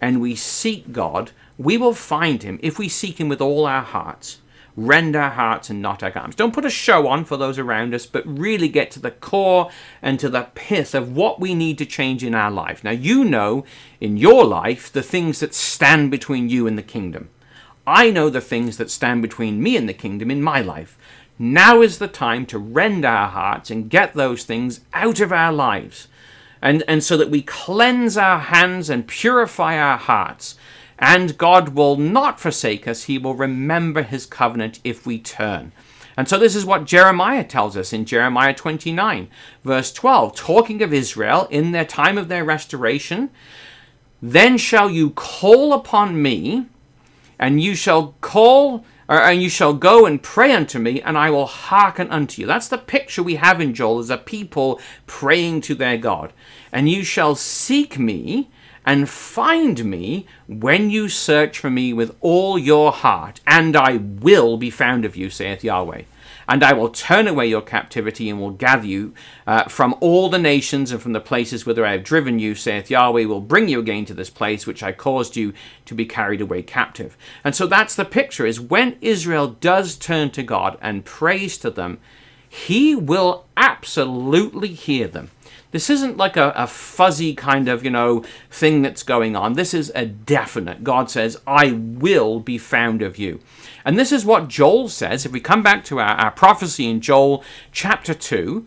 [0.00, 3.82] and we seek God, we will find Him if we seek Him with all our
[3.82, 4.38] hearts.
[4.76, 6.36] Rend our hearts and not our garments.
[6.36, 9.70] Don't put a show on for those around us, but really get to the core
[10.02, 12.82] and to the pith of what we need to change in our life.
[12.82, 13.64] Now, you know
[14.00, 17.28] in your life the things that stand between you and the kingdom.
[17.86, 20.98] I know the things that stand between me and the kingdom in my life.
[21.38, 25.52] Now is the time to rend our hearts and get those things out of our
[25.52, 26.08] lives.
[26.62, 30.56] And, and so that we cleanse our hands and purify our hearts.
[31.06, 35.72] And God will not forsake us, He will remember His covenant if we turn.
[36.16, 39.28] And so this is what Jeremiah tells us in Jeremiah 29,
[39.64, 43.28] verse 12, talking of Israel in their time of their restoration.
[44.22, 46.68] Then shall you call upon me,
[47.38, 51.44] and you shall call and you shall go and pray unto me, and I will
[51.44, 52.48] hearken unto you.
[52.48, 56.32] That's the picture we have in Joel as a people praying to their God.
[56.72, 58.48] And you shall seek me
[58.84, 64.56] and find me when you search for me with all your heart, and I will
[64.56, 66.02] be found of you, saith Yahweh.
[66.46, 69.14] And I will turn away your captivity and will gather you
[69.46, 72.90] uh, from all the nations and from the places whither I have driven you, saith
[72.90, 75.54] Yahweh, will bring you again to this place which I caused you
[75.86, 77.16] to be carried away captive.
[77.44, 81.70] And so that's the picture is when Israel does turn to God and prays to
[81.70, 81.98] them,
[82.46, 85.30] he will absolutely hear them.
[85.74, 89.54] This isn't like a, a, fuzzy kind of, you know, thing that's going on.
[89.54, 90.84] This is a definite.
[90.84, 93.40] God says, I will be found of you.
[93.84, 95.26] And this is what Joel says.
[95.26, 98.64] If we come back to our, our prophecy in Joel chapter 2,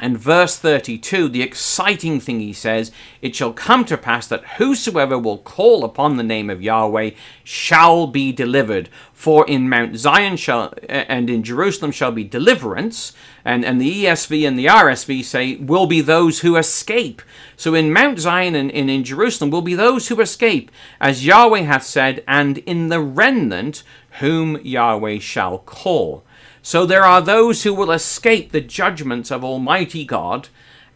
[0.00, 5.18] and verse 32, the exciting thing he says, It shall come to pass that whosoever
[5.18, 7.10] will call upon the name of Yahweh
[7.42, 8.88] shall be delivered.
[9.12, 13.12] For in Mount Zion shall eh, and in Jerusalem shall be deliverance.
[13.44, 17.20] And, and the ESV and the RSV say, will be those who escape.
[17.56, 20.70] So in Mount Zion and, and in Jerusalem will be those who escape,
[21.00, 23.82] as Yahweh hath said, and in the remnant
[24.20, 26.24] whom Yahweh shall call.
[26.62, 30.48] So there are those who will escape the judgments of Almighty God,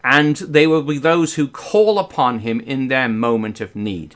[0.03, 4.15] and they will be those who call upon Him in their moment of need.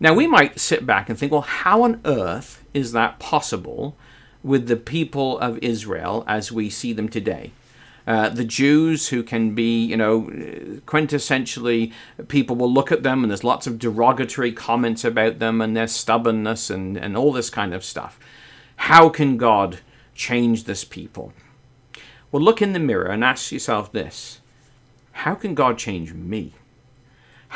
[0.00, 3.96] Now, we might sit back and think, well, how on earth is that possible
[4.42, 7.52] with the people of Israel as we see them today?
[8.06, 10.22] Uh, the Jews who can be, you know,
[10.86, 11.92] quintessentially,
[12.28, 15.86] people will look at them and there's lots of derogatory comments about them and their
[15.86, 18.18] stubbornness and, and all this kind of stuff.
[18.76, 19.78] How can God
[20.14, 21.32] change this people?
[22.32, 24.40] Well, look in the mirror and ask yourself this
[25.12, 26.54] How can God change me?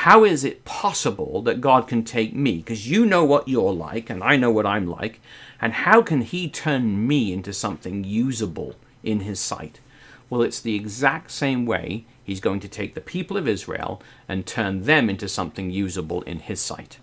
[0.01, 2.59] How is it possible that God can take me?
[2.59, 5.21] Because you know what you're like, and I know what I'm like.
[5.59, 9.81] And how can He turn me into something usable in His sight?
[10.29, 14.45] Well, it's the exact same way He's going to take the people of Israel and
[14.45, 16.99] turn them into something usable in His sight.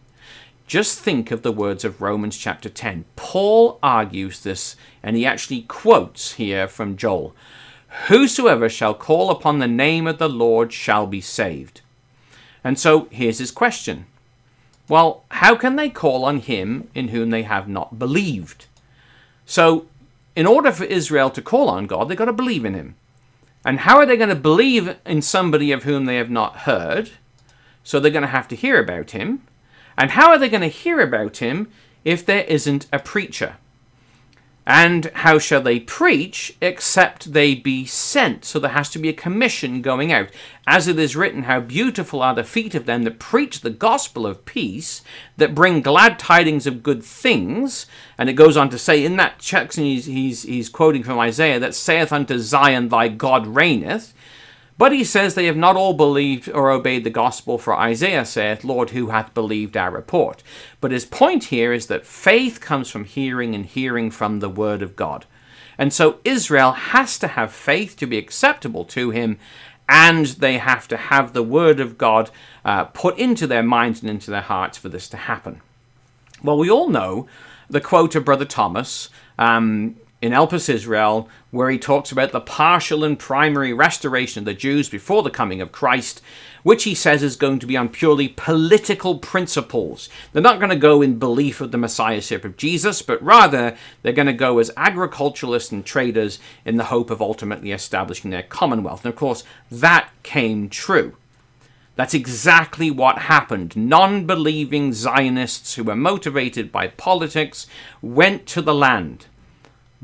[0.68, 3.06] Just think of the words of Romans chapter 10.
[3.16, 7.36] Paul argues this, and he actually quotes here from Joel
[8.08, 11.82] Whosoever shall call upon the name of the Lord shall be saved.
[12.64, 14.06] And so here's his question
[14.88, 18.66] Well, how can they call on him in whom they have not believed?
[19.46, 19.86] So,
[20.36, 22.96] in order for Israel to call on God, they've got to believe in him.
[23.66, 27.12] And how are they going to believe in somebody of whom they have not heard?
[27.84, 29.44] So they're going to have to hear about him.
[29.98, 31.72] And how are they going to hear about him
[32.04, 33.56] if there isn't a preacher?
[34.66, 38.46] And how shall they preach except they be sent?
[38.46, 40.30] So there has to be a commission going out.
[40.66, 44.26] As it is written, How beautiful are the feet of them that preach the gospel
[44.26, 45.02] of peace,
[45.36, 47.88] that bring glad tidings of good things.
[48.18, 51.60] And it goes on to say in that section, he's, he's, he's quoting from Isaiah,
[51.60, 54.14] that saith unto Zion, Thy God reigneth.
[54.78, 58.64] But he says they have not all believed or obeyed the gospel, for Isaiah saith,
[58.64, 60.42] Lord, who hath believed our report?
[60.82, 64.82] But his point here is that faith comes from hearing and hearing from the word
[64.82, 65.26] of God.
[65.78, 69.38] And so Israel has to have faith to be acceptable to him,
[69.88, 72.32] and they have to have the word of God
[72.66, 75.62] uh, put into their minds and into their hearts for this to happen.
[76.44, 77.28] Well, we all know
[77.70, 83.04] the quote of Brother Thomas um, in Elpis Israel, where he talks about the partial
[83.04, 86.22] and primary restoration of the Jews before the coming of Christ,
[86.64, 90.08] which he says is going to be on purely political principles.
[90.32, 94.14] They're not going to go in belief of the messiahship of Jesus, but rather they're
[94.14, 99.04] going to go as agriculturalists and traders in the hope of ultimately establishing their commonwealth.
[99.04, 101.18] And of course, that came true.
[101.98, 103.76] That's exactly what happened.
[103.76, 107.68] Non believing Zionists who were motivated by politics
[108.02, 109.26] went to the land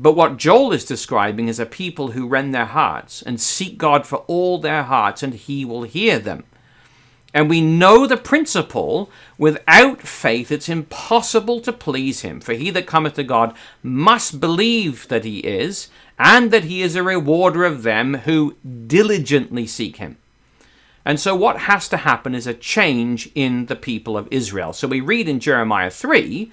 [0.00, 4.06] but what Joel is describing is a people who rend their hearts and seek God
[4.06, 6.44] for all their hearts, and he will hear them.
[7.34, 12.40] And we know the principle without faith it's impossible to please him.
[12.40, 16.96] For he that cometh to God must believe that he is, and that he is
[16.96, 20.16] a rewarder of them who diligently seek him.
[21.04, 24.72] And so, what has to happen is a change in the people of Israel.
[24.72, 26.50] So, we read in Jeremiah 3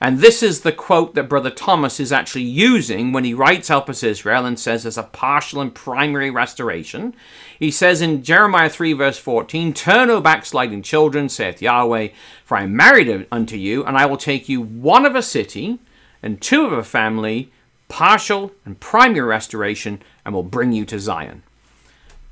[0.00, 4.04] and this is the quote that Brother Thomas is actually using when he writes Elpis
[4.04, 7.14] Israel and says there's a partial and primary restoration.
[7.58, 12.08] He says in Jeremiah 3, verse 14, Turn, O backsliding children, saith Yahweh,
[12.44, 15.80] for I am married unto you, and I will take you one of a city
[16.22, 17.50] and two of a family,
[17.88, 21.42] partial and primary restoration, and will bring you to Zion.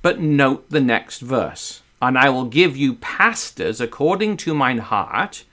[0.03, 1.83] But note the next verse.
[2.01, 5.45] And I will give you pastors according to mine heart,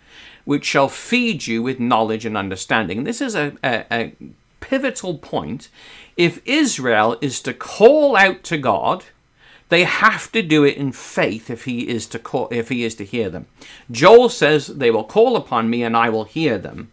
[0.46, 3.00] which shall feed you with knowledge and understanding.
[3.00, 4.14] And this is a, a, a
[4.60, 5.70] pivotal point.
[6.18, 9.06] If Israel is to call out to God,
[9.70, 12.96] they have to do it in faith if he is to call, if he is
[12.96, 13.48] to hear them.
[13.90, 16.92] Joel says they will call upon me and I will hear them.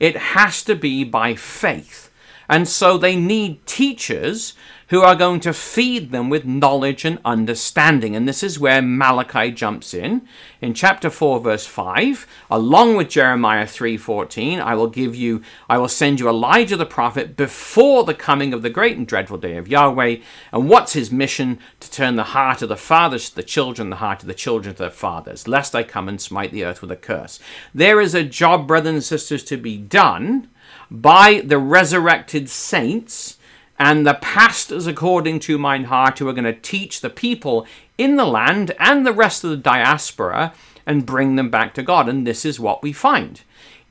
[0.00, 2.10] It has to be by faith.
[2.48, 4.54] And so they need teachers
[4.88, 8.14] who are going to feed them with knowledge and understanding.
[8.14, 10.26] And this is where Malachi jumps in.
[10.60, 15.88] In chapter 4 verse 5, along with Jeremiah 3:14, I will give you I will
[15.88, 19.68] send you Elijah the prophet before the coming of the great and dreadful day of
[19.68, 20.16] Yahweh.
[20.52, 21.58] And what's his mission?
[21.80, 24.74] To turn the heart of the fathers to the children, the heart of the children
[24.74, 27.40] to their fathers, lest I come and smite the earth with a curse.
[27.74, 30.48] There is a job, brothers and sisters, to be done
[30.90, 33.38] by the resurrected saints
[33.78, 37.66] and the pastors according to mine heart who are going to teach the people
[37.98, 40.52] in the land and the rest of the diaspora
[40.86, 42.08] and bring them back to God.
[42.08, 43.42] And this is what we find.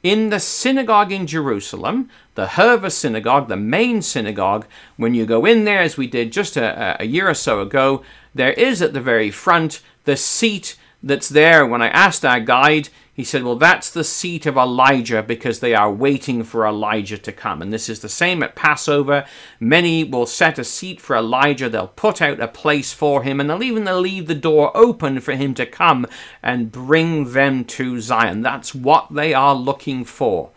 [0.01, 4.67] In the synagogue in Jerusalem, the Hurva synagogue, the main synagogue,
[4.97, 8.03] when you go in there, as we did just a, a year or so ago,
[8.33, 11.65] there is at the very front the seat that's there.
[11.65, 15.74] When I asked our guide, he said, Well, that's the seat of Elijah because they
[15.74, 17.61] are waiting for Elijah to come.
[17.61, 19.26] And this is the same at Passover.
[19.57, 23.49] Many will set a seat for Elijah, they'll put out a place for him, and
[23.49, 26.05] they'll even leave the door open for him to come
[26.43, 28.41] and bring them to Zion.
[28.41, 30.51] That's what they are looking for.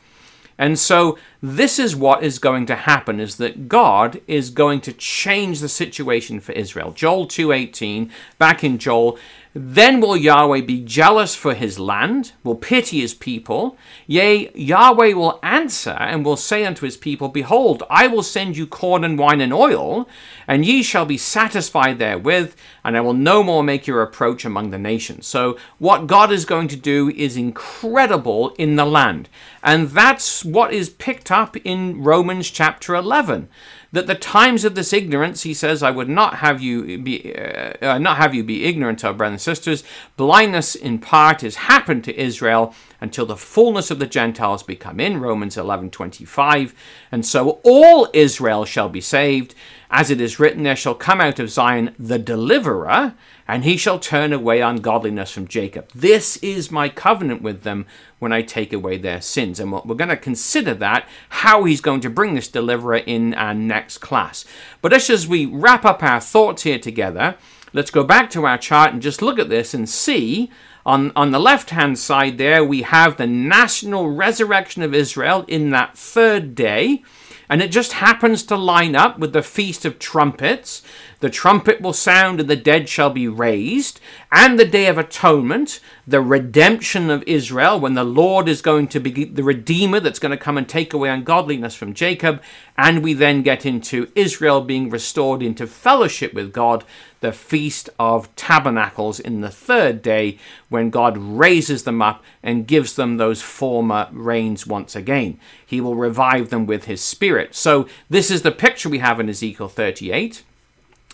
[0.58, 4.92] And so this is what is going to happen is that God is going to
[4.92, 6.90] change the situation for Israel.
[6.90, 9.16] Joel 2:18 back in Joel
[9.54, 13.76] then will Yahweh be jealous for his land, will pity his people.
[14.06, 18.66] Yea, Yahweh will answer and will say unto his people, Behold, I will send you
[18.66, 20.08] corn and wine and oil,
[20.46, 24.70] and ye shall be satisfied therewith, and I will no more make your approach among
[24.70, 25.26] the nations.
[25.26, 29.28] So, what God is going to do is incredible in the land.
[29.62, 33.48] And that's what is picked up in Romans chapter 11
[33.92, 37.72] that the times of this ignorance, he says, I would not have you be uh,
[37.80, 39.84] uh, not have you be ignorant of, brothers and sisters.
[40.16, 45.20] Blindness in part has happened to Israel, until the fullness of the Gentiles become in,
[45.20, 46.74] Romans 11:25.
[47.12, 49.54] And so all Israel shall be saved,
[49.90, 53.14] as it is written, there shall come out of Zion the deliverer,
[53.48, 55.90] and he shall turn away ungodliness from Jacob.
[55.94, 57.86] This is my covenant with them
[58.18, 59.58] when I take away their sins.
[59.58, 63.54] And we're going to consider that, how he's going to bring this deliverer in our
[63.54, 64.44] next class.
[64.82, 67.36] But just as we wrap up our thoughts here together,
[67.72, 70.50] let's go back to our chart and just look at this and see
[70.88, 75.68] on, on the left hand side there, we have the national resurrection of Israel in
[75.70, 77.02] that third day.
[77.50, 80.82] And it just happens to line up with the Feast of Trumpets.
[81.20, 83.98] The trumpet will sound and the dead shall be raised.
[84.30, 89.00] And the Day of Atonement, the redemption of Israel, when the Lord is going to
[89.00, 92.40] be the Redeemer that's going to come and take away ungodliness from Jacob.
[92.76, 96.84] And we then get into Israel being restored into fellowship with God,
[97.20, 100.38] the Feast of Tabernacles in the third day,
[100.68, 105.40] when God raises them up and gives them those former rains once again.
[105.66, 107.56] He will revive them with His Spirit.
[107.56, 110.44] So, this is the picture we have in Ezekiel 38.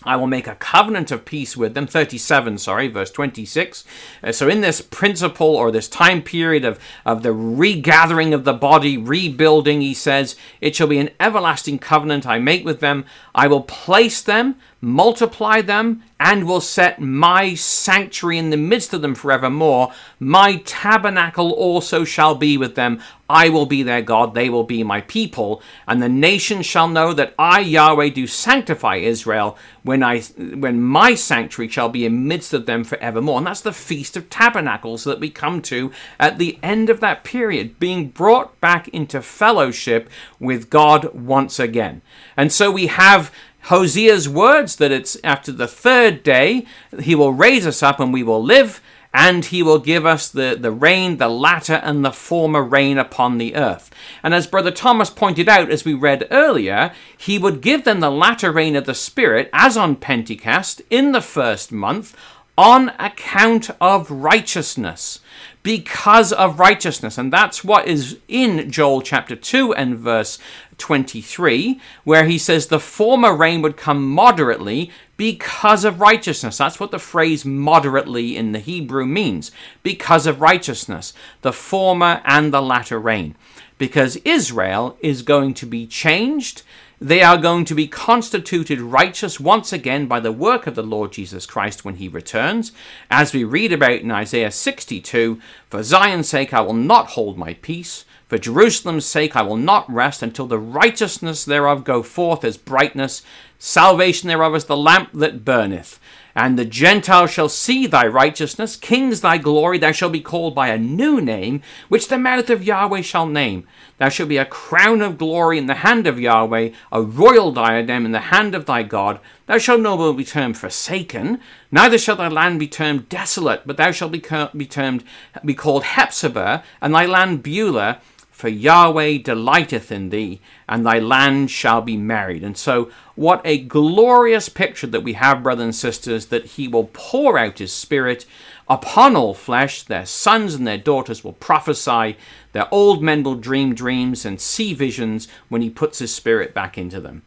[0.03, 1.87] I will make a covenant of peace with them.
[1.87, 3.85] 37, sorry, verse 26.
[4.21, 8.53] Uh, so, in this principle or this time period of, of the regathering of the
[8.53, 13.05] body, rebuilding, he says, It shall be an everlasting covenant I make with them.
[13.33, 14.55] I will place them
[14.85, 19.91] multiply them, and will set my sanctuary in the midst of them forevermore.
[20.19, 23.01] My tabernacle also shall be with them.
[23.27, 25.61] I will be their God, they will be my people.
[25.87, 31.15] And the nations shall know that I, Yahweh, do sanctify Israel when, I, when my
[31.15, 33.39] sanctuary shall be in midst of them forevermore.
[33.39, 37.23] And that's the Feast of Tabernacles that we come to at the end of that
[37.23, 40.09] period, being brought back into fellowship
[40.39, 42.03] with God once again.
[42.37, 43.31] And so we have
[43.65, 46.65] Hosea's words that it's after the third day
[47.01, 48.79] he will raise us up and we will live,
[49.11, 53.37] and he will give us the, the rain, the latter and the former rain upon
[53.37, 53.89] the earth.
[54.21, 58.11] And as Brother Thomas pointed out, as we read earlier, he would give them the
[58.11, 62.15] latter rain of the Spirit, as on Pentecost, in the first month,
[62.57, 65.21] on account of righteousness
[65.65, 67.17] because of righteousness.
[67.17, 70.37] And that's what is in Joel chapter 2 and verse
[70.77, 76.57] 23, where he says the former rain would come moderately because of righteousness.
[76.57, 79.51] That's what the phrase moderately in the Hebrew means.
[79.83, 81.13] Because of righteousness.
[81.41, 83.35] The former and the latter rain.
[83.77, 86.63] Because Israel is going to be changed
[87.01, 91.11] they are going to be constituted righteous once again by the work of the Lord
[91.11, 92.71] Jesus Christ when he returns.
[93.11, 97.55] As we read about in Isaiah 62 For Zion's sake I will not hold my
[97.55, 98.05] peace.
[98.35, 103.21] For Jerusalem's sake I will not rest until the righteousness thereof go forth as brightness,
[103.59, 106.01] salvation thereof as the lamp that burneth.
[106.35, 110.67] And the Gentiles shall see thy righteousness, kings thy glory, thou shalt be called by
[110.67, 113.65] a new name, which the mouth of Yahweh shall name.
[113.99, 118.05] Thou shalt be a crown of glory in the hand of Yahweh, a royal diadem
[118.05, 119.21] in the hand of thy God.
[119.45, 121.39] Thou shalt no more be termed forsaken,
[121.71, 124.21] neither shall thy land be termed desolate, but thou shalt be,
[124.57, 125.05] be termed
[125.45, 128.01] be called Hephzibah, and thy land Beulah,
[128.35, 132.43] for Yahweh delighteth in thee, and thy land shall be married.
[132.43, 136.89] And so, what a glorious picture that we have, brothers and sisters, that he will
[136.91, 138.25] pour out his spirit
[138.67, 139.83] upon all flesh.
[139.83, 142.17] Their sons and their daughters will prophesy,
[142.51, 146.77] their old men will dream dreams and see visions when he puts his spirit back
[146.77, 147.21] into them.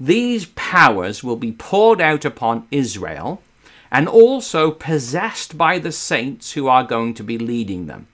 [0.00, 3.42] These powers will be poured out upon Israel
[3.90, 8.06] and also possessed by the saints who are going to be leading them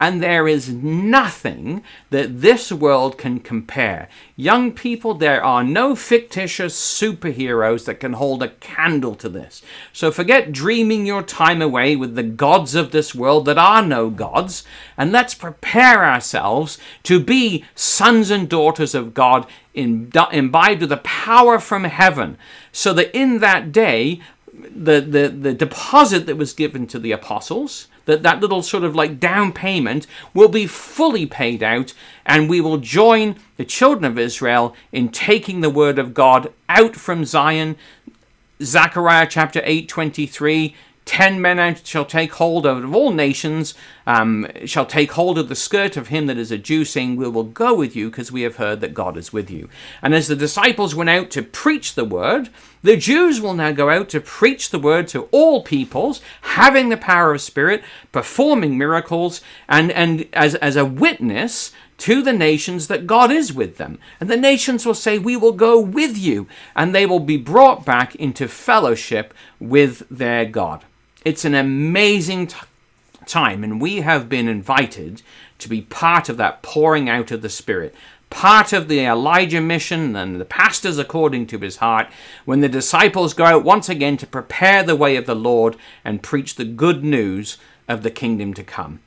[0.00, 4.08] and there is nothing that this world can compare.
[4.36, 9.62] Young people, there are no fictitious superheroes that can hold a candle to this.
[9.92, 14.08] So forget dreaming your time away with the gods of this world that are no
[14.10, 14.64] gods,
[14.96, 21.58] and let's prepare ourselves to be sons and daughters of God imbibed with the power
[21.58, 22.36] from heaven,
[22.72, 24.20] so that in that day,
[24.74, 28.94] the, the, the deposit that was given to the apostles, that that little sort of
[28.94, 31.92] like down payment will be fully paid out
[32.24, 36.96] and we will join the children of Israel in taking the word of God out
[36.96, 37.76] from Zion.
[38.62, 40.74] Zechariah chapter 8 23
[41.08, 43.72] Ten men shall take hold of all nations,
[44.06, 47.26] um, shall take hold of the skirt of him that is a Jew, saying, We
[47.30, 49.70] will go with you, because we have heard that God is with you.
[50.02, 52.50] And as the disciples went out to preach the word,
[52.82, 56.98] the Jews will now go out to preach the word to all peoples, having the
[56.98, 57.82] power of Spirit,
[58.12, 63.78] performing miracles, and, and as, as a witness to the nations that God is with
[63.78, 63.98] them.
[64.20, 66.48] And the nations will say, We will go with you.
[66.76, 70.84] And they will be brought back into fellowship with their God.
[71.28, 72.48] It's an amazing
[73.26, 75.20] time, and we have been invited
[75.58, 77.94] to be part of that pouring out of the Spirit.
[78.30, 82.06] Part of the Elijah mission and the pastors according to his heart,
[82.46, 86.22] when the disciples go out once again to prepare the way of the Lord and
[86.22, 87.58] preach the good news
[87.88, 89.00] of the kingdom to come.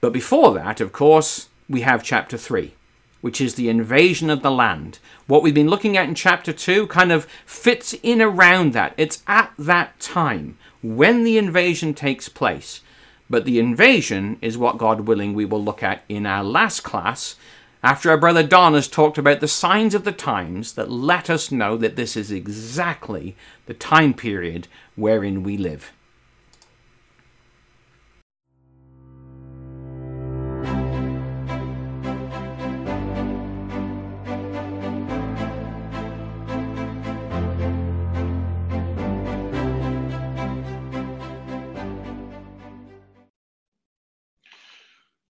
[0.00, 2.72] But before that, of course, we have chapter 3
[3.20, 4.98] which is the invasion of the land.
[5.26, 8.94] What we've been looking at in chapter 2 kind of fits in around that.
[8.96, 12.80] It's at that time when the invasion takes place.
[13.28, 17.36] But the invasion is what, God willing, we will look at in our last class
[17.82, 21.50] after our brother Don has talked about the signs of the times that let us
[21.50, 25.92] know that this is exactly the time period wherein we live.